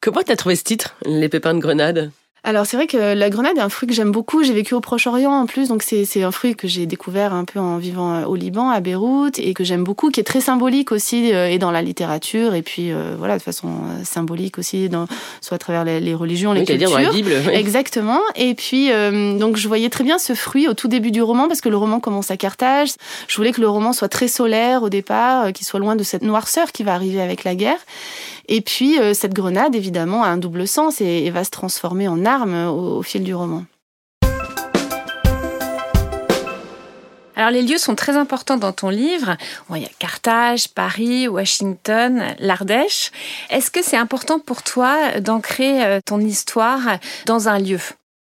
Comment 0.00 0.22
t'as 0.22 0.36
trouvé 0.36 0.56
ce 0.56 0.64
titre, 0.64 0.96
Les 1.04 1.28
pépins 1.28 1.54
de 1.54 1.58
grenade? 1.58 2.10
Alors 2.46 2.64
c'est 2.64 2.76
vrai 2.76 2.86
que 2.86 2.96
la 2.96 3.28
grenade 3.28 3.58
est 3.58 3.60
un 3.60 3.68
fruit 3.68 3.88
que 3.88 3.94
j'aime 3.94 4.12
beaucoup. 4.12 4.44
J'ai 4.44 4.52
vécu 4.52 4.74
au 4.74 4.80
Proche-Orient 4.80 5.32
en 5.32 5.46
plus, 5.46 5.66
donc 5.66 5.82
c'est 5.82 6.22
un 6.22 6.30
fruit 6.30 6.54
que 6.54 6.68
j'ai 6.68 6.86
découvert 6.86 7.34
un 7.34 7.44
peu 7.44 7.58
en 7.58 7.76
vivant 7.76 8.14
euh, 8.14 8.24
au 8.24 8.36
Liban, 8.36 8.70
à 8.70 8.78
Beyrouth, 8.78 9.40
et 9.40 9.52
que 9.52 9.64
j'aime 9.64 9.82
beaucoup, 9.82 10.10
qui 10.10 10.20
est 10.20 10.24
très 10.24 10.40
symbolique 10.40 10.92
aussi, 10.92 11.34
euh, 11.34 11.48
et 11.48 11.58
dans 11.58 11.72
la 11.72 11.82
littérature, 11.82 12.54
et 12.54 12.62
puis 12.62 12.92
euh, 12.92 13.16
voilà, 13.18 13.36
de 13.36 13.42
façon 13.42 13.70
symbolique 14.04 14.58
aussi, 14.58 14.88
dans, 14.88 15.08
soit 15.40 15.56
à 15.56 15.58
travers 15.58 15.84
les, 15.84 16.14
religions, 16.14 16.52
les 16.52 16.64
cultures. 16.64 16.86
Dire 16.86 16.90
dans 16.90 16.98
la 17.02 17.10
Bible. 17.10 17.32
Exactement. 17.52 18.20
Et 18.36 18.54
puis 18.54 18.90
donc 19.40 19.56
je 19.56 19.66
voyais 19.66 19.90
très 19.90 20.04
bien 20.04 20.18
ce 20.18 20.34
fruit 20.34 20.68
au 20.68 20.74
tout 20.74 20.86
début 20.86 21.10
du 21.10 21.22
roman, 21.22 21.48
parce 21.48 21.60
que 21.60 21.68
le 21.68 21.76
roman 21.76 21.98
commence 21.98 22.30
à 22.30 22.36
Carthage. 22.36 22.90
Je 23.26 23.36
voulais 23.36 23.50
que 23.50 23.60
le 23.60 23.68
roman 23.68 23.92
soit 23.92 24.08
très 24.08 24.28
solaire 24.28 24.84
au 24.84 24.88
départ, 24.88 25.52
qu'il 25.52 25.66
soit 25.66 25.80
loin 25.80 25.96
de 25.96 26.04
cette 26.04 26.22
noirceur 26.22 26.70
qui 26.70 26.84
va 26.84 26.94
arriver 26.94 27.20
avec 27.20 27.42
la 27.42 27.56
guerre. 27.56 27.80
Et 28.48 28.60
puis 28.60 28.98
euh, 28.98 29.14
cette 29.14 29.34
grenade, 29.34 29.74
évidemment, 29.74 30.22
a 30.22 30.28
un 30.28 30.36
double 30.36 30.66
sens 30.68 31.00
et, 31.00 31.30
va 31.30 31.44
se 31.44 31.50
transformer 31.50 32.08
en 32.08 32.24
arme 32.24 32.68
au, 32.68 33.02
fil 33.02 33.24
du 33.24 33.34
roman. 33.34 33.64
Alors 37.38 37.50
les 37.50 37.62
lieux 37.62 37.76
sont 37.76 37.94
très 37.94 38.16
importants 38.16 38.56
dans 38.56 38.72
ton 38.72 38.88
livre. 38.88 39.36
il 39.74 39.82
y 39.82 39.84
a 39.84 39.90
Carthage, 39.98 40.68
Paris, 40.68 41.28
Washington, 41.28 42.34
l'Ardèche. 42.38 43.10
Est-ce 43.50 43.70
que 43.70 43.82
c'est 43.82 43.98
important 43.98 44.38
pour 44.38 44.62
toi 44.62 45.20
d'ancrer 45.20 45.84
euh, 45.84 46.00
ton 46.04 46.20
histoire 46.20 46.98
dans 47.26 47.48
un 47.48 47.58
lieu? 47.58 47.80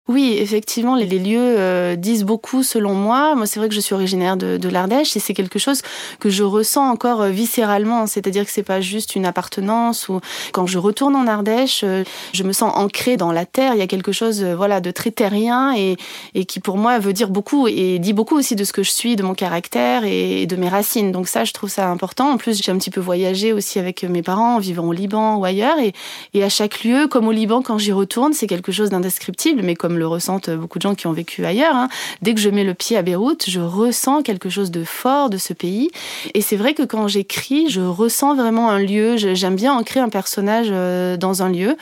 Oui, 0.08 0.36
effectivement, 0.38 0.94
les, 0.94 1.06
lieux 1.06 1.38
euh, 1.38 1.94
disent 1.94 2.24
beaucoup 2.24 2.62
selon 2.62 2.94
moi. 2.94 3.34
Moi, 3.34 3.44
c'est 3.44 3.60
vrai 3.60 3.68
que 3.68 3.74
je 3.74 3.80
suis 3.80 3.94
originaire 3.94 4.38
de, 4.38 4.56
de 4.56 4.68
l'Ardèche 4.70 5.14
et 5.18 5.20
c'est 5.20 5.34
quelque 5.34 5.58
chose 5.58 5.82
que 6.18 6.30
je 6.30 6.44
ressens 6.44 6.88
encore 6.88 7.20
euh, 7.20 7.28
viscéralement. 7.28 8.06
C'est-à-dire 8.06 8.46
que 8.46 8.50
c'est 8.50 8.62
pas 8.62 8.80
juste 8.80 9.16
une 9.16 9.26
appartenance 9.26 10.08
ou 10.08 10.20
quand 10.52 10.66
je 10.66 10.78
retourne 10.78 11.14
en 11.14 11.26
Ardèche, 11.26 11.82
euh, 11.84 12.04
je 12.32 12.42
me 12.42 12.52
sens 12.52 12.72
ancrée 12.74 13.18
dans 13.18 13.32
la 13.32 13.44
terre. 13.44 13.74
Il 13.74 13.80
y 13.80 13.82
a 13.82 13.86
quelque 13.86 14.12
chose, 14.12 14.42
voilà, 14.42 14.80
de 14.80 14.90
très 14.90 15.10
terrien 15.10 15.74
et, 15.76 15.98
et 16.34 16.46
qui 16.46 16.58
pour 16.58 16.78
moi 16.78 16.98
veut 16.98 17.12
dire 17.12 17.28
beaucoup 17.28 17.68
et 17.68 17.98
dit 17.98 18.14
beaucoup 18.14 18.38
aussi 18.38 18.56
de 18.56 18.64
ce 18.64 18.72
que 18.72 18.82
je 18.82 18.90
suis, 18.90 19.14
de 19.14 19.22
mon 19.22 19.34
caractère 19.34 20.04
et 20.06 20.46
de 20.46 20.56
mes 20.56 20.70
racines. 20.70 21.12
Donc 21.12 21.28
ça, 21.28 21.44
je 21.44 21.52
trouve 21.52 21.68
ça 21.68 21.86
important. 21.90 22.30
En 22.30 22.38
plus, 22.38 22.62
j'ai 22.62 22.72
un 22.72 22.78
petit 22.78 22.90
peu 22.90 23.00
voyagé 23.00 23.52
aussi 23.52 23.78
avec 23.78 24.04
mes 24.04 24.22
parents, 24.22 24.58
vivant 24.58 24.86
au 24.88 24.92
Liban 24.92 25.36
ou 25.36 25.44
ailleurs 25.44 25.78
et, 25.78 25.92
et 26.32 26.42
à 26.42 26.48
chaque 26.48 26.82
lieu, 26.82 27.08
comme 27.08 27.28
au 27.28 27.32
Liban, 27.32 27.60
quand 27.60 27.76
j'y 27.76 27.92
retourne, 27.92 28.32
c'est 28.32 28.46
quelque 28.46 28.72
chose 28.72 28.88
d'indescriptible, 28.88 29.60
mais 29.62 29.74
comme 29.74 29.97
le 29.98 30.06
ressentent 30.06 30.50
beaucoup 30.50 30.78
de 30.78 30.82
gens 30.82 30.94
qui 30.94 31.06
ont 31.06 31.12
vécu 31.12 31.44
ailleurs. 31.44 31.74
Hein. 31.74 31.88
Dès 32.22 32.34
que 32.34 32.40
je 32.40 32.50
mets 32.50 32.64
le 32.64 32.74
pied 32.74 32.96
à 32.96 33.02
Beyrouth, 33.02 33.44
je 33.48 33.60
ressens 33.60 34.22
quelque 34.22 34.48
chose 34.48 34.70
de 34.70 34.84
fort 34.84 35.30
de 35.30 35.38
ce 35.38 35.52
pays. 35.52 35.90
Et 36.34 36.40
c'est 36.40 36.56
vrai 36.56 36.74
que 36.74 36.82
quand 36.82 37.08
j'écris, 37.08 37.68
je 37.68 37.80
ressens 37.80 38.34
vraiment 38.34 38.70
un 38.70 38.78
lieu. 38.78 39.16
J'aime 39.16 39.56
bien 39.56 39.72
ancrer 39.72 40.00
un 40.00 40.08
personnage 40.08 40.68
euh, 40.70 41.16
dans 41.16 41.42
un 41.42 41.48
lieu. 41.48 41.76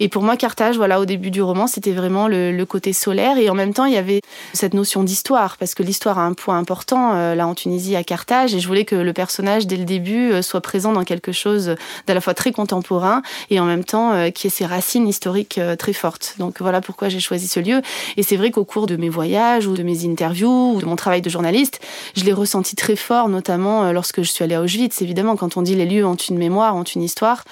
Et 0.00 0.08
pour 0.08 0.22
moi, 0.22 0.36
Carthage, 0.36 0.76
voilà, 0.76 1.00
au 1.00 1.04
début 1.04 1.30
du 1.30 1.42
roman, 1.42 1.66
c'était 1.66 1.92
vraiment 1.92 2.28
le, 2.28 2.64
côté 2.64 2.92
solaire. 2.92 3.38
Et 3.38 3.48
en 3.48 3.54
même 3.54 3.72
temps, 3.72 3.86
il 3.86 3.94
y 3.94 3.96
avait 3.96 4.20
cette 4.52 4.74
notion 4.74 5.02
d'histoire, 5.02 5.56
parce 5.56 5.74
que 5.74 5.82
l'histoire 5.82 6.18
a 6.18 6.24
un 6.24 6.34
point 6.34 6.58
important 6.58 7.14
euh, 7.14 7.34
là 7.34 7.46
en 7.46 7.54
Tunisie, 7.54 7.96
à 7.96 8.04
Carthage. 8.04 8.54
Et 8.54 8.60
je 8.60 8.66
voulais 8.66 8.84
que 8.84 8.96
le 8.96 9.12
personnage, 9.12 9.66
dès 9.66 9.76
le 9.76 9.84
début, 9.84 10.32
euh, 10.32 10.42
soit 10.42 10.60
présent 10.60 10.92
dans 10.92 11.04
quelque 11.04 11.32
chose 11.32 11.74
d'à 12.06 12.14
la 12.14 12.20
fois 12.20 12.34
très 12.34 12.52
contemporain 12.52 13.22
et 13.50 13.60
en 13.60 13.64
même 13.64 13.84
temps 13.84 14.30
qui 14.30 14.46
ait 14.46 14.50
ses 14.50 14.66
racines 14.66 15.06
historiques 15.06 15.60
très 15.78 15.92
fortes. 15.92 16.34
Donc 16.38 16.60
voilà 16.60 16.80
pourquoi 16.80 17.08
j'ai 17.08 17.20
choisi 17.20 17.48
ce 17.48 17.57
lieu. 17.60 17.82
Et 18.16 18.22
c'est 18.22 18.36
vrai 18.36 18.50
qu'au 18.50 18.64
cours 18.64 18.86
de 18.86 18.96
mes 18.96 19.08
voyages 19.08 19.66
ou 19.66 19.74
de 19.74 19.82
mes 19.82 20.04
interviews 20.04 20.74
ou 20.74 20.80
de 20.80 20.86
mon 20.86 20.96
travail 20.96 21.22
de 21.22 21.30
journaliste, 21.30 21.80
je 22.14 22.24
l'ai 22.24 22.32
ressenti 22.32 22.76
très 22.76 22.96
fort, 22.96 23.28
notamment 23.28 23.84
euh, 23.84 23.92
lorsque 23.92 24.22
je 24.22 24.30
suis 24.30 24.44
allée 24.44 24.54
à 24.54 24.62
Auschwitz. 24.62 25.02
Évidemment, 25.02 25.36
quand 25.36 25.56
on 25.56 25.62
dit 25.62 25.74
les 25.74 25.86
lieux 25.86 26.06
ont 26.06 26.14
une 26.14 26.38
mémoire, 26.38 26.76
ont 26.76 26.84
une 26.84 27.02
histoire, 27.02 27.44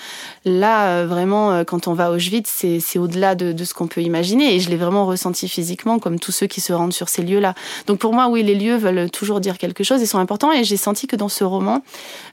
là, 0.44 0.88
euh, 0.88 1.06
vraiment, 1.06 1.52
euh, 1.52 1.64
quand 1.64 1.88
on 1.88 1.94
va 1.94 2.06
à 2.06 2.10
Auschwitz, 2.10 2.64
c'est 2.80 2.98
au-delà 2.98 3.34
de, 3.34 3.64
ce 3.64 3.74
qu'on 3.74 3.86
peut 3.86 4.02
imaginer. 4.02 4.54
Et 4.54 4.60
je 4.60 4.70
l'ai 4.70 4.76
vraiment 4.76 5.06
ressenti 5.06 5.48
physiquement, 5.48 5.98
comme 5.98 6.18
tous 6.18 6.32
ceux 6.32 6.46
qui 6.46 6.60
se 6.60 6.72
rendent 6.72 6.92
sur 6.92 7.08
ces 7.08 7.22
lieux-là. 7.22 7.54
Donc 7.86 7.98
pour 7.98 8.12
moi, 8.12 8.28
oui, 8.28 8.42
les 8.42 8.54
lieux 8.54 8.76
veulent 8.76 9.10
toujours 9.10 9.40
dire 9.40 9.58
quelque 9.58 9.84
chose 9.84 10.02
et 10.02 10.06
sont 10.06 10.18
importants. 10.18 10.52
Et 10.52 10.64
j'ai 10.64 10.76
senti 10.76 11.06
que 11.06 11.16
dans 11.16 11.28
ce 11.28 11.44
roman, 11.44 11.82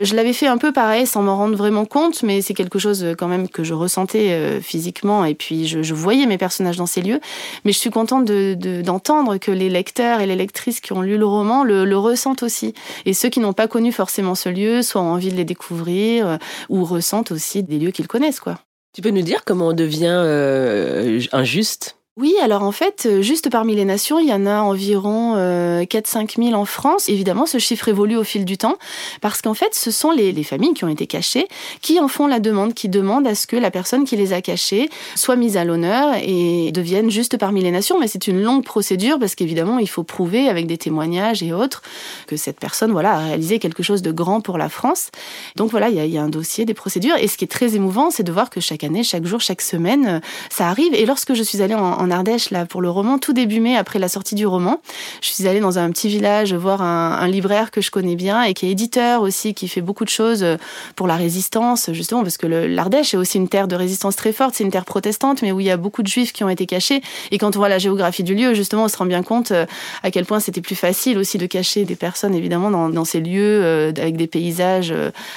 je 0.01 0.15
l'avais 0.15 0.34
fait 0.34 0.48
un 0.48 0.58
peu 0.58 0.72
pareil, 0.72 1.08
sans 1.08 1.22
m'en 1.22 1.36
rendre 1.36 1.56
vraiment 1.56 1.86
compte, 1.86 2.24
mais 2.24 2.42
c'est 2.42 2.53
quelque 2.53 2.80
chose 2.80 3.06
quand 3.18 3.27
même 3.27 3.48
que 3.48 3.63
je 3.63 3.74
ressentais 3.74 4.60
physiquement. 4.62 5.25
Et 5.25 5.34
puis 5.34 5.68
je 5.68 5.94
voyais 5.94 6.25
mes 6.25 6.38
personnages 6.38 6.77
dans 6.77 6.86
ces 6.86 7.01
lieux. 7.01 7.20
Mais 7.65 7.72
je 7.72 7.79
suis 7.79 7.89
contente 7.89 8.25
d'entendre 8.25 9.34
de, 9.34 9.38
que 9.38 9.51
les 9.51 9.70
lecteurs 9.70 10.20
et 10.20 10.25
les 10.25 10.36
lectrices 10.36 10.82
qui 10.82 10.93
ont 10.93 11.01
lu 11.01 11.17
le 11.17 11.25
roman 11.25 11.63
le, 11.63 11.98
ressentent 11.98 12.43
aussi. 12.43 12.74
Et 13.05 13.13
ceux 13.13 13.29
qui 13.29 13.39
n'ont 13.39 13.53
pas 13.53 13.67
connu 13.67 13.91
forcément 13.91 14.36
ce 14.36 14.50
lieu, 14.50 14.82
soit 14.82 15.01
ont 15.01 15.12
envie 15.12 15.29
de 15.29 15.36
les 15.36 15.46
découvrir 15.46 16.27
euh, 16.27 16.38
ou 16.70 16.84
ressentent 16.84 17.32
aussi 17.32 17.63
des 17.63 17.79
lieux 17.79 17.91
qu'ils 17.91 18.08
connaissent. 18.08 18.39
quoi. 18.39 18.60
Tu 18.93 19.01
peux 19.01 19.10
nous 19.10 19.22
dire 19.22 19.43
comment 19.46 19.70
on 19.70 19.74
devient 19.74 20.08
euh, 20.10 21.22
injuste? 21.32 21.98
Oui, 22.15 22.36
alors 22.43 22.62
en 22.62 22.72
fait, 22.72 23.08
euh, 23.08 23.24
juste 23.24 23.50
parmi 23.50 23.75
les 23.75 23.86
nations, 23.86 24.20
il 24.20 24.27
y 24.27 24.34
en 24.34 24.46
a 24.46 24.62
environ 24.62 25.34
euh, 25.36 25.82
4-5 25.82 26.38
000 26.38 26.53
en 26.53 26.63
France. 26.63 27.10
Évidemment, 27.10 27.48
ce 27.48 27.58
chiffre 27.58 27.88
évolue 27.88 28.17
au 28.17 28.24
fil 28.24 28.46
du 28.46 28.55
temps, 28.55 28.75
parce 29.20 29.41
qu'en 29.41 29.55
fait, 29.55 29.74
ce 29.74 29.89
sont 29.89 30.12
les, 30.12 30.32
les, 30.32 30.43
familles 30.43 30.75
qui 30.75 30.84
ont 30.84 30.89
été 30.89 31.08
cachées 31.08 31.48
qui 31.82 32.00
en 32.00 32.08
font 32.08 32.27
la 32.27 32.39
demande, 32.39 32.75
qui 32.75 32.88
demandent 32.88 33.25
à 33.25 33.34
ce 33.34 33.48
que 33.48 33.55
la 33.55 33.72
personne 33.72 34.05
qui 34.05 34.15
les 34.15 34.32
a 34.32 34.43
cachées 34.43 34.91
soit 35.15 35.36
mise 35.36 35.58
à 35.58 35.65
l'honneur 35.65 36.13
et 36.22 36.72
devienne 36.72 37.10
juste 37.10 37.39
parmi 37.39 37.63
les 37.63 37.72
nations. 37.72 38.00
Mais 38.00 38.08
c'est 38.08 38.27
une 38.27 38.43
longue 38.43 38.63
procédure, 38.63 39.17
parce 39.17 39.34
qu'évidemment, 39.34 39.79
il 39.79 39.89
faut 39.89 40.03
prouver 40.03 40.50
avec 40.50 40.67
des 40.67 40.77
témoignages 40.77 41.41
et 41.41 41.51
autres 41.51 41.82
que 42.27 42.38
cette 42.38 42.60
personne 42.60 42.91
voilà, 42.91 43.13
a 43.13 43.20
réalisé 43.22 43.58
quelque 43.58 43.82
chose 43.82 44.03
de 44.03 44.12
grand 44.12 44.39
pour 44.39 44.60
la 44.60 44.70
France. 44.70 45.10
Donc 45.55 45.72
voilà, 45.72 45.89
il 45.89 45.96
y 45.96 46.00
a, 46.00 46.05
il 46.05 46.13
y 46.13 46.20
a 46.20 46.22
un 46.22 46.29
dossier, 46.29 46.65
des 46.65 46.75
procédures. 46.75 47.15
Et 47.17 47.27
ce 47.27 47.38
qui 47.38 47.46
est 47.46 47.51
très 47.51 47.74
émouvant, 47.74 48.12
c'est 48.12 48.22
de 48.22 48.32
voir 48.32 48.51
que 48.51 48.62
chaque 48.62 48.84
année, 48.84 49.03
chaque 49.03 49.25
jour, 49.25 49.41
chaque 49.41 49.63
semaine, 49.63 50.05
euh, 50.05 50.20
ça 50.51 50.67
arrive. 50.67 50.93
Et 50.93 51.08
lorsque 51.08 51.34
je 51.34 51.41
suis 51.41 51.63
allée 51.63 51.74
en 51.74 52.03
en 52.04 52.12
Ardèche 52.12 52.52
là 52.52 52.66
pour 52.66 52.82
le 52.82 52.90
roman, 52.90 53.18
tout 53.18 53.34
début 53.34 53.60
mai 53.60 53.78
après 53.78 53.98
la 53.98 54.08
sortie 54.08 54.36
du 54.36 54.46
roman. 54.46 54.82
Je 55.22 55.30
suis 55.30 55.48
allée 55.48 55.60
dans 55.60 55.80
un 55.80 55.90
petit 55.92 56.10
village 56.10 56.54
voir 56.54 56.82
un, 56.82 57.28
libraire 57.28 57.72
que 57.72 57.82
je 57.82 57.90
connais 57.90 58.16
bien 58.16 58.44
et 58.44 58.54
qui 58.54 58.68
est 58.68 58.72
éditeur 58.72 59.22
aussi, 59.22 59.54
qui 59.54 59.68
fait 59.68 59.82
beaucoup 59.82 60.04
de 60.04 60.10
choses 60.10 60.44
euh, 60.44 60.58
pour 60.96 61.08
la 61.08 61.16
résistance 61.16 61.90
justement 61.94 62.22
parce 62.22 62.38
que 62.38 62.46
l'Ardèche 62.46 63.14
est 63.14 63.18
aussi 63.18 63.38
une 63.38 63.48
terre 63.48 63.68
de 63.68 63.76
résistance 63.76 64.16
très 64.16 64.34
forte. 64.34 64.56
C'est 64.56 64.64
une 64.64 64.72
terre 64.72 64.86
protestante, 64.86 65.42
mais 65.42 65.52
où 65.52 65.60
il 65.60 65.66
y 65.66 65.72
a 65.72 65.78
beaucoup 65.78 66.04
de 66.04 66.08
juifs 66.08 66.34
qui 66.34 66.44
ont 66.44 66.50
été 66.50 66.66
cachés. 66.66 67.02
Et 67.32 67.38
quand 67.38 67.56
on 67.56 67.60
voit 67.60 67.70
la 67.70 67.80
géographie 67.80 68.24
du 68.24 68.36
lieu, 68.36 68.54
justement, 68.54 68.84
on 68.84 68.88
se 68.88 68.98
rend 68.98 69.06
bien 69.06 69.24
compte 69.24 69.52
euh, 69.52 69.66
à 70.04 70.12
quel 70.12 70.26
point 70.26 70.40
c'était 70.40 70.62
plus 70.62 70.76
facile 70.76 71.18
aussi 71.18 71.38
de 71.38 71.46
cacher 71.46 71.86
des 71.86 71.96
personnes 71.96 72.36
évidemment 72.36 72.90
dans, 72.90 73.06
ces 73.06 73.22
lieux 73.22 73.62
euh, 73.64 73.92
avec 73.98 74.18
des 74.18 74.28
paysages 74.28 74.94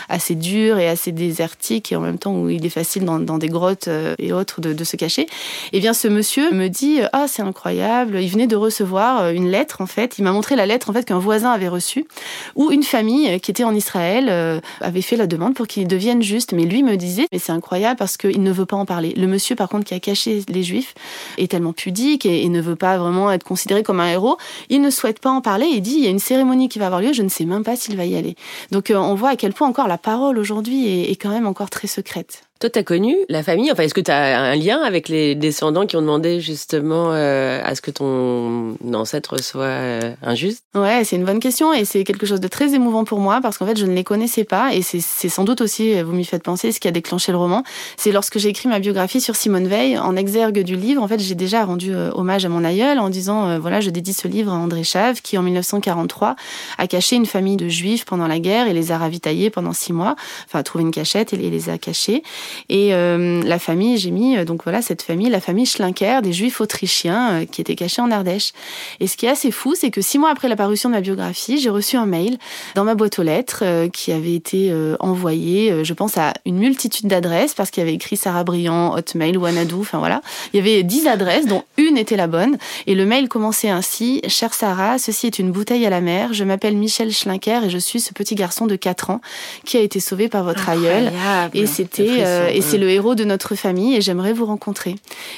assez 0.09 0.35
durs 0.35 0.79
et 0.79 0.89
assez 0.89 1.13
désertiques 1.13 1.93
et 1.93 1.97
en 1.97 2.01
même 2.01 2.19
temps 2.19 2.35
où 2.35 2.51
il 2.51 2.67
est 2.67 2.71
facile 2.71 3.05
dans, 3.05 3.19
dans 3.19 3.39
des 3.39 3.49
grottes 3.49 3.89
et 4.19 4.33
autres 4.33 4.61
de, 4.61 4.73
de 4.73 4.85
se 4.85 4.97
cacher. 4.97 5.23
Et 5.23 5.29
eh 5.75 5.81
bien 5.81 5.93
ce 5.93 6.09
monsieur 6.09 6.53
me 6.57 6.69
dit 6.69 7.01
ah 7.13 7.27
c'est 7.29 7.43
incroyable, 7.43 8.19
il 8.21 8.29
venait 8.29 8.47
de 8.47 8.57
recevoir 8.57 9.23
euh, 9.23 9.33
une 9.33 9.49
lettre 9.49 9.81
en 9.81 9.87
fait, 9.87 10.19
il 10.19 10.25
m'a 10.25 10.33
montré 10.33 10.57
la 10.57 10.67
lettre 10.67 10.91
en 10.91 10.93
fait 10.93 11.05
qu'un 11.05 11.19
voisin 11.19 11.51
avait 11.51 11.69
reçue 11.69 12.07
où 12.55 12.71
une 12.71 12.83
famille 12.83 13.29
euh, 13.29 13.39
qui 13.39 13.51
était 13.51 13.65
en 13.65 13.75
Israël 13.75 14.27
euh, 14.29 14.61
avait 14.81 15.03
fait 15.03 15.17
la 15.17 15.27
demande 15.27 15.55
pour 15.55 15.67
qu'il 15.67 15.87
devienne 15.87 16.23
juste, 16.23 16.53
mais 16.53 16.65
lui 16.65 16.83
me 16.83 16.97
disait 16.97 17.27
mais 17.33 17.39
c'est 17.39 17.53
incroyable 17.53 17.97
parce 17.97 18.17
qu'il 18.17 18.43
ne 18.43 18.51
veut 18.51 18.67
pas 18.67 18.77
en 18.77 18.87
parler. 18.87 19.13
Le 19.17 19.27
monsieur 19.27 19.55
par 19.55 19.69
contre 19.69 19.85
qui 19.85 19.95
a 19.95 20.01
caché 20.01 20.43
les 20.49 20.63
juifs 20.63 20.95
est 21.39 21.51
tellement 21.51 21.73
pudique 21.73 22.27
et, 22.27 22.47
ne 22.47 22.61
veut 22.61 22.77
pas 22.77 22.97
vraiment 22.97 23.31
être 23.33 23.45
considéré 23.45 23.83
comme 23.83 24.01
un 24.01 24.09
héros, 24.09 24.39
il 24.71 24.81
ne 24.81 24.89
souhaite 24.89 25.19
pas 25.19 25.31
en 25.31 25.41
parler, 25.41 25.67
il 25.67 25.83
dit 25.83 25.97
il 25.99 26.05
y 26.05 26.07
a 26.07 26.11
une 26.11 26.21
cérémonie 26.21 26.69
qui 26.69 26.79
va 26.79 26.87
avoir 26.87 27.03
lieu, 27.03 27.13
je 27.13 27.23
ne 27.23 27.29
sais 27.29 27.45
même 27.45 27.65
pas 27.65 27.77
s'il 27.77 27.97
va 27.97 28.07
y 28.07 28.17
aller. 28.17 28.37
Donc 28.71 28.93
on 28.95 29.15
voit 29.15 29.31
à 29.31 29.37
quel 29.37 29.53
point 29.53 29.69
encore 29.69 29.89
la 29.89 29.99
parole 29.99 30.39
aujourd'hui 30.39 31.11
est 31.11 31.17
quand 31.17 31.31
même 31.31 31.47
encore 31.47 31.71
très 31.71 31.89
secrète. 31.89 32.47
Toi, 32.59 32.71
tu 32.71 32.79
as 32.79 32.83
connu 32.83 33.15
la 33.29 33.43
famille? 33.43 33.71
Enfin, 33.71 33.83
est-ce 33.83 33.93
que 33.93 34.01
tu 34.01 34.11
as 34.11 34.41
un 34.41 34.55
lien 34.55 34.81
avec 34.81 35.11
les 35.11 35.35
descendants 35.35 35.85
qui 35.85 35.95
ont 35.97 36.01
demandé 36.01 36.41
justement 36.41 37.13
euh, 37.13 37.61
à 37.63 37.75
ce 37.75 37.83
que 37.83 37.91
ton 37.91 38.79
ancêtre 38.95 39.43
soit 39.43 39.65
euh, 39.65 40.15
injuste? 40.23 40.65
Ouais, 40.75 41.05
c'est 41.05 41.17
une 41.17 41.27
bonne 41.27 41.39
question 41.39 41.75
et 41.75 41.85
c'est 41.85 42.03
quelque 42.03 42.25
chose 42.25 42.41
de 42.41 42.49
très 42.49 42.73
émouvant 42.73 43.05
pour 43.05 43.21
moi 43.21 43.41
parce 43.43 43.59
qu'en 43.59 43.67
fait, 43.67 43.79
je 43.79 43.85
ne 43.85 43.93
les 43.93 44.05
connaissais 44.05 44.45
pas 44.45 44.73
et 44.73 44.81
c'est 44.81 45.01
sans 45.29 45.45
doute 45.45 45.61
aussi, 45.61 46.01
vous 46.01 46.13
m'y 46.13 46.25
faites 46.25 46.43
penser, 46.43 46.73
ce 46.73 46.81
qui 46.81 46.89
a 46.89 46.93
déclenché 46.93 47.31
le 47.31 47.37
roman. 47.37 47.63
C'est 47.99 48.11
lorsque 48.11 48.39
j'ai 48.39 48.49
écrit 48.49 48.71
ma 48.71 48.79
biographie 48.79 49.21
sur 49.21 49.37
Simone 49.37 49.69
Veil, 49.69 49.99
en 49.99 50.17
exergue 50.17 50.61
du 50.61 50.77
livre, 50.77 51.03
en 51.03 51.09
fait, 51.09 51.21
j'ai 51.21 51.35
déjà 51.35 51.63
rendu 51.63 51.95
euh, 51.95 52.11
hommage 52.15 52.47
à 52.47 52.49
mon 52.49 52.65
aïeul 52.65 52.99
en 52.99 53.11
disant, 53.11 53.59
voilà, 53.59 53.83
je 53.83 53.91
dédie 53.91 54.15
ce 54.15 54.29
livre 54.29 54.51
à 54.51 54.57
André 54.57 54.83
Chave 54.83 55.21
qui, 55.21 55.37
en 55.37 55.43
1943, 55.43 56.37
a 56.79 56.87
caché 56.87 57.17
une 57.17 57.27
famille 57.27 57.57
de 57.59 57.69
juifs 57.69 58.07
pendant 58.07 58.27
la 58.27 58.39
guerre 58.39 58.67
et 58.67 58.73
les 58.73 58.93
a 58.93 58.99
ravitaillés 58.99 59.51
pendant 59.51 59.75
six 59.75 59.93
mois, 59.93 60.17
enfin, 60.47 60.61
a 60.61 60.63
trouvé 60.63 60.85
une 60.85 60.91
cachette 60.91 61.35
et 61.35 61.37
les 61.37 61.69
a 61.69 61.77
cachés. 61.77 62.23
Et 62.69 62.95
euh, 62.95 63.43
la 63.43 63.59
famille, 63.59 63.99
j'ai 63.99 64.11
mis, 64.11 64.37
euh, 64.37 64.45
donc 64.45 64.65
voilà, 64.65 64.83
cette 64.83 65.03
famille, 65.03 65.29
la 65.29 65.41
famille 65.41 65.67
Schlinker, 65.67 66.23
des 66.23 66.33
juifs 66.33 66.61
autrichiens 66.61 67.31
euh, 67.31 67.45
qui 67.45 67.61
étaient 67.61 67.75
cachés 67.75 68.03
en 68.03 68.11
Ardèche. 68.11 68.53
Et 69.01 69.07
ce 69.07 69.17
qui 69.17 69.27
est 69.27 69.31
assez 69.31 69.51
fou, 69.51 69.75
c'est 69.75 69.91
que 69.91 70.01
six 70.01 70.19
mois 70.19 70.31
après 70.31 70.49
la 70.49 70.57
parution 70.57 70.89
de 70.89 70.95
ma 70.95 71.01
biographie, 71.01 71.59
j'ai 71.59 71.71
reçu 71.71 71.97
un 71.97 72.07
mail 72.07 72.39
dans 72.75 72.85
ma 72.85 72.95
boîte 72.95 73.19
aux 73.19 73.23
lettres 73.23 73.65
qui 73.93 74.13
avait 74.13 74.35
été 74.35 74.73
envoyé, 75.01 75.85
je 75.85 75.93
pense, 75.93 76.17
à 76.19 76.33
une 76.45 76.59
multitude 76.59 77.07
d'adresses 77.07 77.55
parce 77.55 77.71
qu'il 77.71 77.83
y 77.83 77.87
avait 77.87 77.95
écrit 77.95 78.17
Sarah 78.17 78.45
Briand, 78.45 78.95
Hotmail, 78.95 79.37
Wanadoo, 79.37 79.81
enfin 79.81 79.99
voilà. 79.99 80.21
Il 80.53 80.57
y 80.57 80.61
avait 80.61 80.83
dix 80.83 81.07
adresses, 81.07 81.47
dont 81.47 81.65
une 81.77 81.97
était 81.97 82.17
la 82.17 82.27
bonne. 82.27 82.59
Et 82.87 82.95
le 82.95 83.07
mail 83.07 83.29
commençait 83.29 83.69
ainsi 83.69 84.21
Chère 84.29 84.55
Sarah, 84.55 84.99
ceci 84.99 85.27
est 85.27 85.39
une 85.39 85.51
bouteille 85.51 85.87
à 85.87 85.91
la 85.91 86.01
mer. 86.01 86.33
Je 86.33 86.45
m'appelle 86.45 86.77
Michel 86.77 87.13
Schlinker 87.13 87.65
et 87.65 87.71
je 87.71 87.79
suis 87.79 88.01
ce 88.01 88.13
petit 88.13 88.35
garçon 88.35 88.67
de 88.67 88.77
4 88.77 89.11
ans 89.11 89.21
qui 89.65 89.77
a 89.77 89.81
été 89.81 90.01
sauvé 90.01 90.29
par 90.29 90.45
votre 90.45 90.69
aïeul. 90.69 91.11
Et 91.55 91.67
c'était 91.67 92.25
et 92.53 92.61
c'est 92.61 92.79
le 92.79 92.89
héros 92.91 93.15
de 93.15 93.25
notre 93.25 93.55
famille 93.55 93.97
et 93.97 94.01
j'aimerais 94.01 94.33
vous 94.33 94.47
rencontrer. 94.47 94.97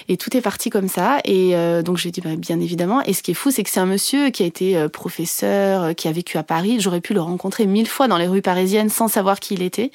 Et 0.09 0.17
tout 0.17 0.37
est 0.37 0.41
parti 0.41 0.71
comme 0.71 0.89
ça. 0.89 1.19
Et 1.25 1.55
euh, 1.55 1.83
donc 1.83 1.97
j'ai 1.97 2.11
dit 2.11 2.21
bah, 2.21 2.37
bien 2.37 2.61
évidemment. 2.61 3.03
Et 3.03 3.13
ce 3.13 3.23
qui 3.23 3.33
est 3.33 3.35
fou, 3.35 3.51
c'est 3.51 3.63
que 3.63 3.71
c'est 3.71 3.81
un 3.81 3.87
monsieur 3.87 4.31
qui 4.31 4.43
a 4.43 4.47
été 4.47 4.77
euh, 4.77 4.89
professeur, 4.89 5.83
euh, 5.83 5.93
qui 5.93 6.09
a 6.09 6.13
vécu 6.13 6.39
à 6.39 6.43
Paris. 6.43 6.79
J'aurais 6.81 7.01
pu 7.01 7.15
le 7.15 7.21
rencontrer 7.21 7.67
mille 7.67 7.89
fois 7.89 8.09
dans 8.09 8.19
les 8.19 8.27
rues 8.27 8.43
parisiennes 8.43 8.89
sans 8.89 9.09
savoir 9.09 9.41
qui 9.41 9.55
il 9.55 9.63
était. 9.63 9.91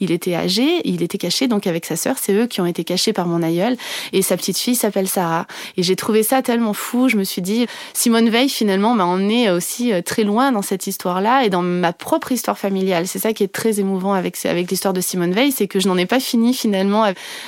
Il 0.00 0.10
était 0.10 0.34
âgé, 0.34 0.80
il 0.84 1.02
était 1.02 1.18
caché 1.18 1.48
donc 1.48 1.66
avec 1.66 1.86
sa 1.86 1.96
sœur. 1.96 2.16
C'est 2.18 2.32
eux 2.32 2.46
qui 2.46 2.60
ont 2.60 2.66
été 2.66 2.84
cachés 2.84 3.12
par 3.12 3.26
mon 3.26 3.42
aïeul. 3.42 3.76
Et 4.12 4.22
sa 4.22 4.36
petite 4.36 4.58
fille 4.58 4.74
s'appelle 4.74 5.08
Sarah. 5.08 5.46
Et 5.76 5.82
j'ai 5.82 5.96
trouvé 5.96 6.22
ça 6.22 6.42
tellement 6.42 6.72
fou. 6.72 7.08
Je 7.08 7.16
me 7.16 7.24
suis 7.24 7.42
dit 7.42 7.66
Simone 7.94 8.28
Veil 8.28 8.48
finalement 8.48 8.94
m'a 8.94 9.04
emmené 9.04 9.50
aussi 9.50 9.92
très 10.04 10.24
loin 10.24 10.52
dans 10.52 10.62
cette 10.62 10.86
histoire-là 10.86 11.44
et 11.44 11.50
dans 11.50 11.62
ma 11.62 11.92
propre 11.92 12.32
histoire 12.32 12.58
familiale. 12.58 13.06
C'est 13.06 13.18
ça 13.18 13.32
qui 13.32 13.42
est 13.42 13.52
très 13.52 13.80
émouvant 13.80 14.12
avec 14.12 14.36
avec 14.46 14.70
l'histoire 14.70 14.94
de 14.94 15.00
Simone 15.00 15.32
Veil, 15.32 15.52
c'est 15.52 15.68
que 15.68 15.80
je 15.80 15.88
n'en 15.88 15.96
ai 15.96 16.06
pas 16.06 16.20
fini 16.20 16.39
finalement 16.54 17.04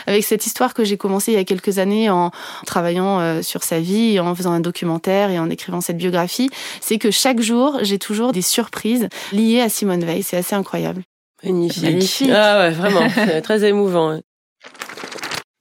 avec 0.07 0.25
cette 0.25 0.47
histoire 0.47 0.75
que 0.75 0.85
j'ai 0.85 0.97
commencé 0.97 1.33
il 1.33 1.35
y 1.35 1.41
a 1.41 1.45
quelques 1.45 1.79
années 1.79 2.11
en 2.11 2.31
travaillant 2.67 3.21
euh, 3.21 3.43
sur 3.43 3.63
sa 3.63 3.81
vie, 3.81 4.19
en 4.21 4.35
faisant 4.35 4.53
un 4.53 4.61
documentaire 4.61 5.31
et 5.31 5.39
en 5.39 5.51
écrivant 5.51 5.81
cette 5.81 5.97
biographie, 5.97 6.51
c'est 6.81 6.99
que 6.99 7.11
chaque 7.11 7.41
jour, 7.41 7.79
j'ai 7.83 7.99
toujours 7.99 8.33
des 8.33 8.43
surprises 8.43 9.09
liées 9.33 9.61
à 9.61 9.69
Simone 9.69 10.05
Veil. 10.05 10.23
C'est 10.23 10.37
assez 10.37 10.55
incroyable. 10.55 11.03
Magnifique. 11.43 12.31
Ah 12.33 12.61
ouais, 12.61 12.71
vraiment, 12.71 13.09
très 13.43 13.65
émouvant. 13.65 14.21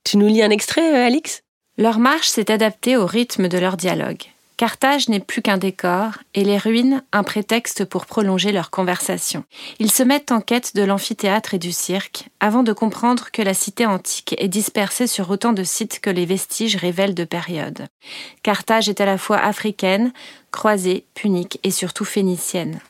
Tu 0.03 0.17
nous 0.17 0.27
lis 0.27 0.43
un 0.43 0.49
extrait, 0.49 0.93
euh, 0.93 1.07
Alix? 1.07 1.41
Leur 1.77 1.99
marche 1.99 2.27
s'est 2.27 2.51
adaptée 2.51 2.97
au 2.97 3.05
rythme 3.05 3.47
de 3.47 3.57
leur 3.57 3.77
dialogue. 3.77 4.23
Carthage 4.61 5.09
n'est 5.09 5.19
plus 5.19 5.41
qu'un 5.41 5.57
décor 5.57 6.19
et 6.35 6.43
les 6.43 6.59
ruines 6.59 7.01
un 7.13 7.23
prétexte 7.23 7.83
pour 7.83 8.05
prolonger 8.05 8.51
leur 8.51 8.69
conversation. 8.69 9.43
Ils 9.79 9.91
se 9.91 10.03
mettent 10.03 10.31
en 10.31 10.39
quête 10.39 10.75
de 10.75 10.83
l'amphithéâtre 10.83 11.55
et 11.55 11.57
du 11.57 11.71
cirque 11.71 12.29
avant 12.39 12.61
de 12.61 12.71
comprendre 12.71 13.31
que 13.33 13.41
la 13.41 13.55
cité 13.55 13.87
antique 13.87 14.35
est 14.37 14.47
dispersée 14.47 15.07
sur 15.07 15.31
autant 15.31 15.53
de 15.53 15.63
sites 15.63 15.99
que 15.99 16.11
les 16.11 16.27
vestiges 16.27 16.75
révèlent 16.75 17.15
de 17.15 17.23
périodes. 17.23 17.87
Carthage 18.43 18.87
est 18.87 19.01
à 19.01 19.05
la 19.07 19.17
fois 19.17 19.39
africaine, 19.39 20.13
croisée, 20.51 21.05
punique 21.15 21.59
et 21.63 21.71
surtout 21.71 22.05
phénicienne. 22.05 22.81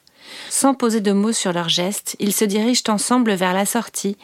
Sans 0.49 0.73
poser 0.73 0.99
de 0.99 1.13
mots 1.13 1.31
sur 1.31 1.53
leurs 1.53 1.69
gestes, 1.69 2.17
ils 2.19 2.33
se 2.33 2.43
dirigent 2.43 2.89
ensemble 2.89 3.31
vers 3.31 3.53
la 3.53 3.65
sortie, 3.65 4.17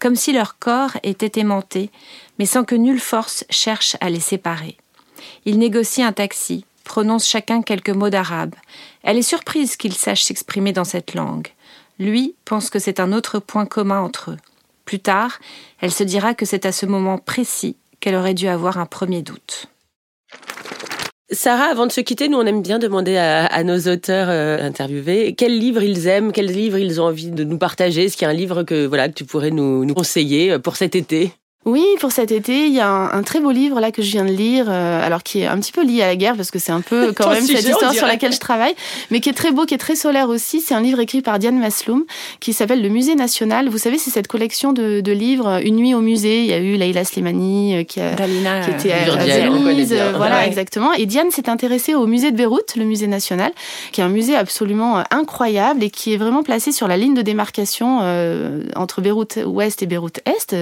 comme 0.00 0.16
si 0.16 0.34
leur 0.34 0.58
corps 0.58 0.98
était 1.02 1.40
aimanté, 1.40 1.90
mais 2.38 2.44
sans 2.44 2.64
que 2.64 2.74
nulle 2.74 3.00
force 3.00 3.46
cherche 3.48 3.96
à 4.02 4.10
les 4.10 4.20
séparer. 4.20 4.76
Ils 5.46 5.58
négocient 5.58 6.06
un 6.06 6.12
taxi, 6.12 6.66
prononce 6.90 7.28
chacun 7.28 7.62
quelques 7.62 7.90
mots 7.90 8.10
d'arabe. 8.10 8.56
Elle 9.04 9.16
est 9.16 9.22
surprise 9.22 9.76
qu'il 9.76 9.92
sache 9.92 10.24
s'exprimer 10.24 10.72
dans 10.72 10.82
cette 10.82 11.14
langue. 11.14 11.46
Lui 12.00 12.34
pense 12.44 12.68
que 12.68 12.80
c'est 12.80 12.98
un 12.98 13.12
autre 13.12 13.38
point 13.38 13.64
commun 13.64 14.00
entre 14.00 14.32
eux. 14.32 14.36
Plus 14.86 14.98
tard, 14.98 15.38
elle 15.80 15.92
se 15.92 16.02
dira 16.02 16.34
que 16.34 16.44
c'est 16.44 16.66
à 16.66 16.72
ce 16.72 16.86
moment 16.86 17.18
précis 17.18 17.76
qu'elle 18.00 18.16
aurait 18.16 18.34
dû 18.34 18.48
avoir 18.48 18.76
un 18.78 18.86
premier 18.86 19.22
doute. 19.22 19.66
Sarah, 21.30 21.66
avant 21.66 21.86
de 21.86 21.92
se 21.92 22.00
quitter, 22.00 22.28
nous 22.28 22.38
on 22.38 22.46
aime 22.46 22.60
bien 22.60 22.80
demander 22.80 23.16
à, 23.16 23.62
nos 23.62 23.78
auteurs 23.86 24.28
euh, 24.28 24.58
interviewés 24.60 25.36
quels 25.36 25.56
livres 25.60 25.84
ils 25.84 26.08
aiment, 26.08 26.32
quels 26.32 26.52
livres 26.52 26.78
ils 26.78 27.00
ont 27.00 27.04
envie 27.04 27.30
de 27.30 27.44
nous 27.44 27.58
partager. 27.58 28.06
Est-ce 28.06 28.16
qu'il 28.16 28.24
y 28.24 28.28
a 28.28 28.30
un 28.30 28.36
livre 28.36 28.64
que 28.64 28.84
voilà 28.84 29.08
que 29.08 29.14
tu 29.14 29.24
pourrais 29.24 29.52
nous, 29.52 29.84
nous 29.84 29.94
conseiller 29.94 30.58
pour 30.58 30.74
cet 30.74 30.96
été? 30.96 31.30
Oui, 31.66 31.84
pour 32.00 32.10
cet 32.10 32.32
été, 32.32 32.68
il 32.68 32.72
y 32.72 32.80
a 32.80 32.88
un, 32.88 33.22
très 33.22 33.38
beau 33.38 33.50
livre 33.50 33.80
là 33.80 33.92
que 33.92 34.00
je 34.00 34.10
viens 34.12 34.24
de 34.24 34.30
lire, 34.30 34.64
euh, 34.70 35.06
alors 35.06 35.22
qui 35.22 35.40
est 35.40 35.46
un 35.46 35.58
petit 35.58 35.72
peu 35.72 35.84
lié 35.84 36.00
à 36.00 36.06
la 36.06 36.16
guerre 36.16 36.34
parce 36.34 36.50
que 36.50 36.58
c'est 36.58 36.72
un 36.72 36.80
peu 36.80 37.12
quand 37.16 37.28
même 37.28 37.44
cette 37.44 37.68
histoire 37.68 37.92
sur 37.92 38.06
laquelle 38.06 38.32
je 38.32 38.38
travaille, 38.38 38.74
mais 39.10 39.20
qui 39.20 39.28
est 39.28 39.34
très 39.34 39.50
beau, 39.50 39.66
qui 39.66 39.74
est 39.74 39.78
très 39.78 39.94
solaire 39.94 40.30
aussi. 40.30 40.62
C'est 40.62 40.72
un 40.72 40.80
livre 40.80 41.00
écrit 41.00 41.20
par 41.20 41.38
Diane 41.38 41.58
Masloum 41.58 42.04
qui 42.40 42.54
s'appelle 42.54 42.80
Le 42.80 42.88
Musée 42.88 43.14
National. 43.14 43.68
Vous 43.68 43.76
savez, 43.76 43.98
c'est 43.98 44.08
cette 44.08 44.26
collection 44.26 44.72
de, 44.72 45.02
de, 45.02 45.12
livres 45.12 45.60
Une 45.62 45.76
nuit 45.76 45.92
au 45.92 46.00
musée. 46.00 46.40
Il 46.40 46.46
y 46.46 46.54
a 46.54 46.58
eu 46.60 46.76
Leila 46.76 47.04
Slimani 47.04 47.76
euh, 47.76 47.84
qui, 47.84 48.00
a, 48.00 48.14
qui 48.14 48.70
était 48.70 48.92
à, 48.92 49.50
Venise, 49.50 49.94
voilà 50.16 50.46
exactement. 50.46 50.94
Et 50.94 51.04
Diane 51.04 51.30
s'est 51.30 51.50
intéressée 51.50 51.94
au 51.94 52.06
musée 52.06 52.30
de 52.30 52.38
Beyrouth, 52.38 52.76
le 52.76 52.86
musée 52.86 53.06
national, 53.06 53.52
qui 53.92 54.00
est 54.00 54.04
un 54.04 54.08
musée 54.08 54.34
absolument 54.34 55.00
euh, 55.00 55.02
incroyable 55.10 55.84
et 55.84 55.90
qui 55.90 56.14
est 56.14 56.16
vraiment 56.16 56.42
placé 56.42 56.72
sur 56.72 56.88
la 56.88 56.96
ligne 56.96 57.12
de 57.12 57.20
démarcation 57.20 57.98
euh, 58.00 58.62
entre 58.76 59.02
Beyrouth 59.02 59.38
Ouest 59.44 59.82
et 59.82 59.86
Beyrouth 59.86 60.20
Est. 60.24 60.56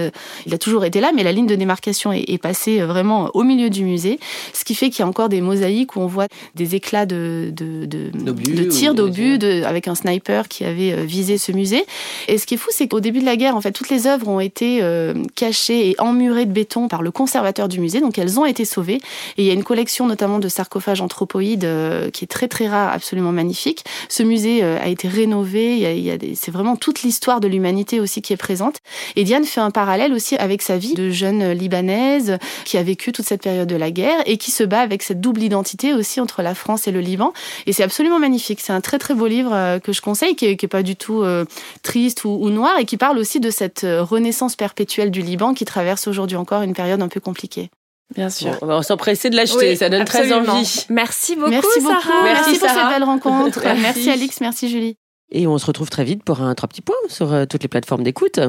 Il 0.45 0.53
a 0.53 0.57
toujours 0.57 0.83
était 0.89 1.01
là, 1.01 1.11
mais 1.15 1.23
la 1.23 1.31
ligne 1.31 1.47
de 1.47 1.55
démarcation 1.55 2.11
est, 2.11 2.37
passée 2.41 2.81
euh, 2.81 2.85
vraiment 2.85 3.29
au 3.33 3.43
milieu 3.43 3.69
du 3.69 3.83
musée, 3.83 4.19
ce 4.53 4.63
qui 4.63 4.75
fait 4.75 4.89
qu'il 4.89 4.99
y 4.99 5.03
a 5.03 5.07
encore 5.07 5.29
des 5.29 5.41
mosaïques 5.41 5.95
où 5.95 6.01
on 6.01 6.07
voit 6.07 6.27
des 6.55 6.75
éclats 6.75 7.05
de, 7.05 7.51
de, 7.53 7.85
de, 7.85 8.09
de 8.11 8.63
tirs 8.65 8.93
d'obus 8.93 9.39
avec 9.65 9.87
un 9.87 9.95
sniper 9.95 10.47
qui 10.47 10.65
avait 10.65 10.93
euh, 10.93 11.03
visé 11.03 11.37
ce 11.37 11.51
musée. 11.51 11.85
Et 12.27 12.37
ce 12.37 12.45
qui 12.45 12.55
est 12.55 12.57
fou, 12.57 12.69
c'est 12.71 12.87
qu'au 12.87 12.99
début 12.99 13.19
de 13.19 13.25
la 13.25 13.35
guerre, 13.35 13.55
en 13.55 13.61
fait, 13.61 13.71
toutes 13.71 13.89
les 13.89 14.07
œuvres 14.07 14.27
ont 14.27 14.39
été 14.39 14.79
euh, 14.81 15.13
cachées 15.35 15.89
et 15.89 15.95
emmurées 15.99 16.45
de 16.45 16.51
béton 16.51 16.87
par 16.87 17.01
le 17.01 17.11
conservateur 17.11 17.67
du 17.67 17.79
musée, 17.79 18.01
donc 18.01 18.17
elles 18.17 18.39
ont 18.39 18.45
été 18.45 18.65
sauvées. 18.65 18.99
Et 19.37 19.43
il 19.43 19.45
y 19.45 19.51
a 19.51 19.53
une 19.53 19.63
collection 19.63 20.07
notamment 20.07 20.39
de 20.39 20.47
sarcophages 20.47 21.01
anthropoïdes 21.01 21.67
qui 22.13 22.23
est 22.25 22.27
très 22.27 22.47
très 22.47 22.67
rare, 22.67 22.91
absolument 22.91 23.31
magnifique. 23.31 23.83
Ce 24.07 24.23
musée 24.23 24.63
a 24.63 24.87
été 24.87 25.07
rénové, 25.07 25.77
il 25.77 25.99
y 25.99 26.11
a, 26.11 26.17
c'est 26.35 26.51
vraiment 26.51 26.75
toute 26.75 27.03
l'histoire 27.03 27.39
de 27.39 27.47
l'humanité 27.47 27.99
aussi 27.99 28.21
qui 28.21 28.33
est 28.33 28.37
présente. 28.37 28.77
Et 29.15 29.23
Diane 29.23 29.43
fait 29.43 29.61
un 29.61 29.71
parallèle 29.71 30.13
aussi 30.13 30.35
avec 30.35 30.61
sa 30.61 30.77
vie 30.79 30.95
de 30.95 31.09
jeune 31.09 31.51
libanaise 31.51 32.37
qui 32.65 32.77
a 32.77 32.83
vécu 32.83 33.11
toute 33.11 33.25
cette 33.25 33.43
période 33.43 33.67
de 33.67 33.75
la 33.75 33.91
guerre 33.91 34.21
et 34.25 34.37
qui 34.37 34.51
se 34.51 34.63
bat 34.63 34.79
avec 34.79 35.03
cette 35.03 35.21
double 35.21 35.43
identité 35.43 35.93
aussi 35.93 36.19
entre 36.19 36.41
la 36.41 36.55
France 36.55 36.87
et 36.87 36.91
le 36.91 36.99
Liban. 36.99 37.33
Et 37.65 37.73
c'est 37.73 37.83
absolument 37.83 38.19
magnifique. 38.19 38.59
C'est 38.61 38.73
un 38.73 38.81
très 38.81 38.97
très 38.97 39.13
beau 39.13 39.27
livre 39.27 39.53
euh, 39.53 39.79
que 39.79 39.93
je 39.93 40.01
conseille, 40.01 40.35
qui 40.35 40.45
est, 40.45 40.67
pas 40.67 40.83
du 40.83 40.95
tout 40.95 41.23
euh, 41.23 41.45
triste 41.83 42.25
ou, 42.25 42.49
noir 42.49 42.77
et 42.79 42.85
qui 42.85 42.97
parle 42.97 43.17
aussi 43.17 43.39
de 43.39 43.49
cette 43.49 43.83
euh, 43.83 44.03
renaissance 44.03 44.55
perpétuelle 44.55 45.11
du 45.11 45.21
Liban 45.21 45.53
qui 45.53 45.65
traverse 45.65 46.07
aujourd'hui 46.07 46.37
encore 46.37 46.61
une 46.61 46.73
période 46.73 47.01
un 47.01 47.07
peu 47.07 47.19
compliquée. 47.19 47.69
Bien 48.15 48.29
sûr. 48.29 48.57
on 48.61 48.65
va 48.65 48.81
s'empresser 48.81 49.29
de 49.29 49.35
l'acheter, 49.35 49.75
ça 49.75 49.89
donne 49.89 50.05
très 50.05 50.33
envie. 50.33 50.85
Merci 50.89 51.35
beaucoup, 51.35 51.51
merci 51.51 51.79
beaucoup. 51.79 52.01
Sarah. 52.01 52.23
Merci, 52.23 52.59
pour 52.59 52.69
cette 52.69 52.89
belle 52.89 53.03
rencontre. 53.03 53.61
merci 53.79 54.09
Alix, 54.09 54.41
merci 54.41 54.67
Julie. 54.67 54.95
Et 55.31 55.45
on 55.45 55.59
se 55.59 55.65
retrouve 55.67 55.91
très 55.91 56.03
vite 56.03 56.23
pour 56.23 56.41
un 56.41 56.55
trois 56.55 56.67
petits 56.67 56.81
points 56.81 56.95
sur 57.07 57.47
toutes 57.47 57.61
les 57.61 57.69
plateformes 57.69 58.01
d'écoute. 58.01 58.39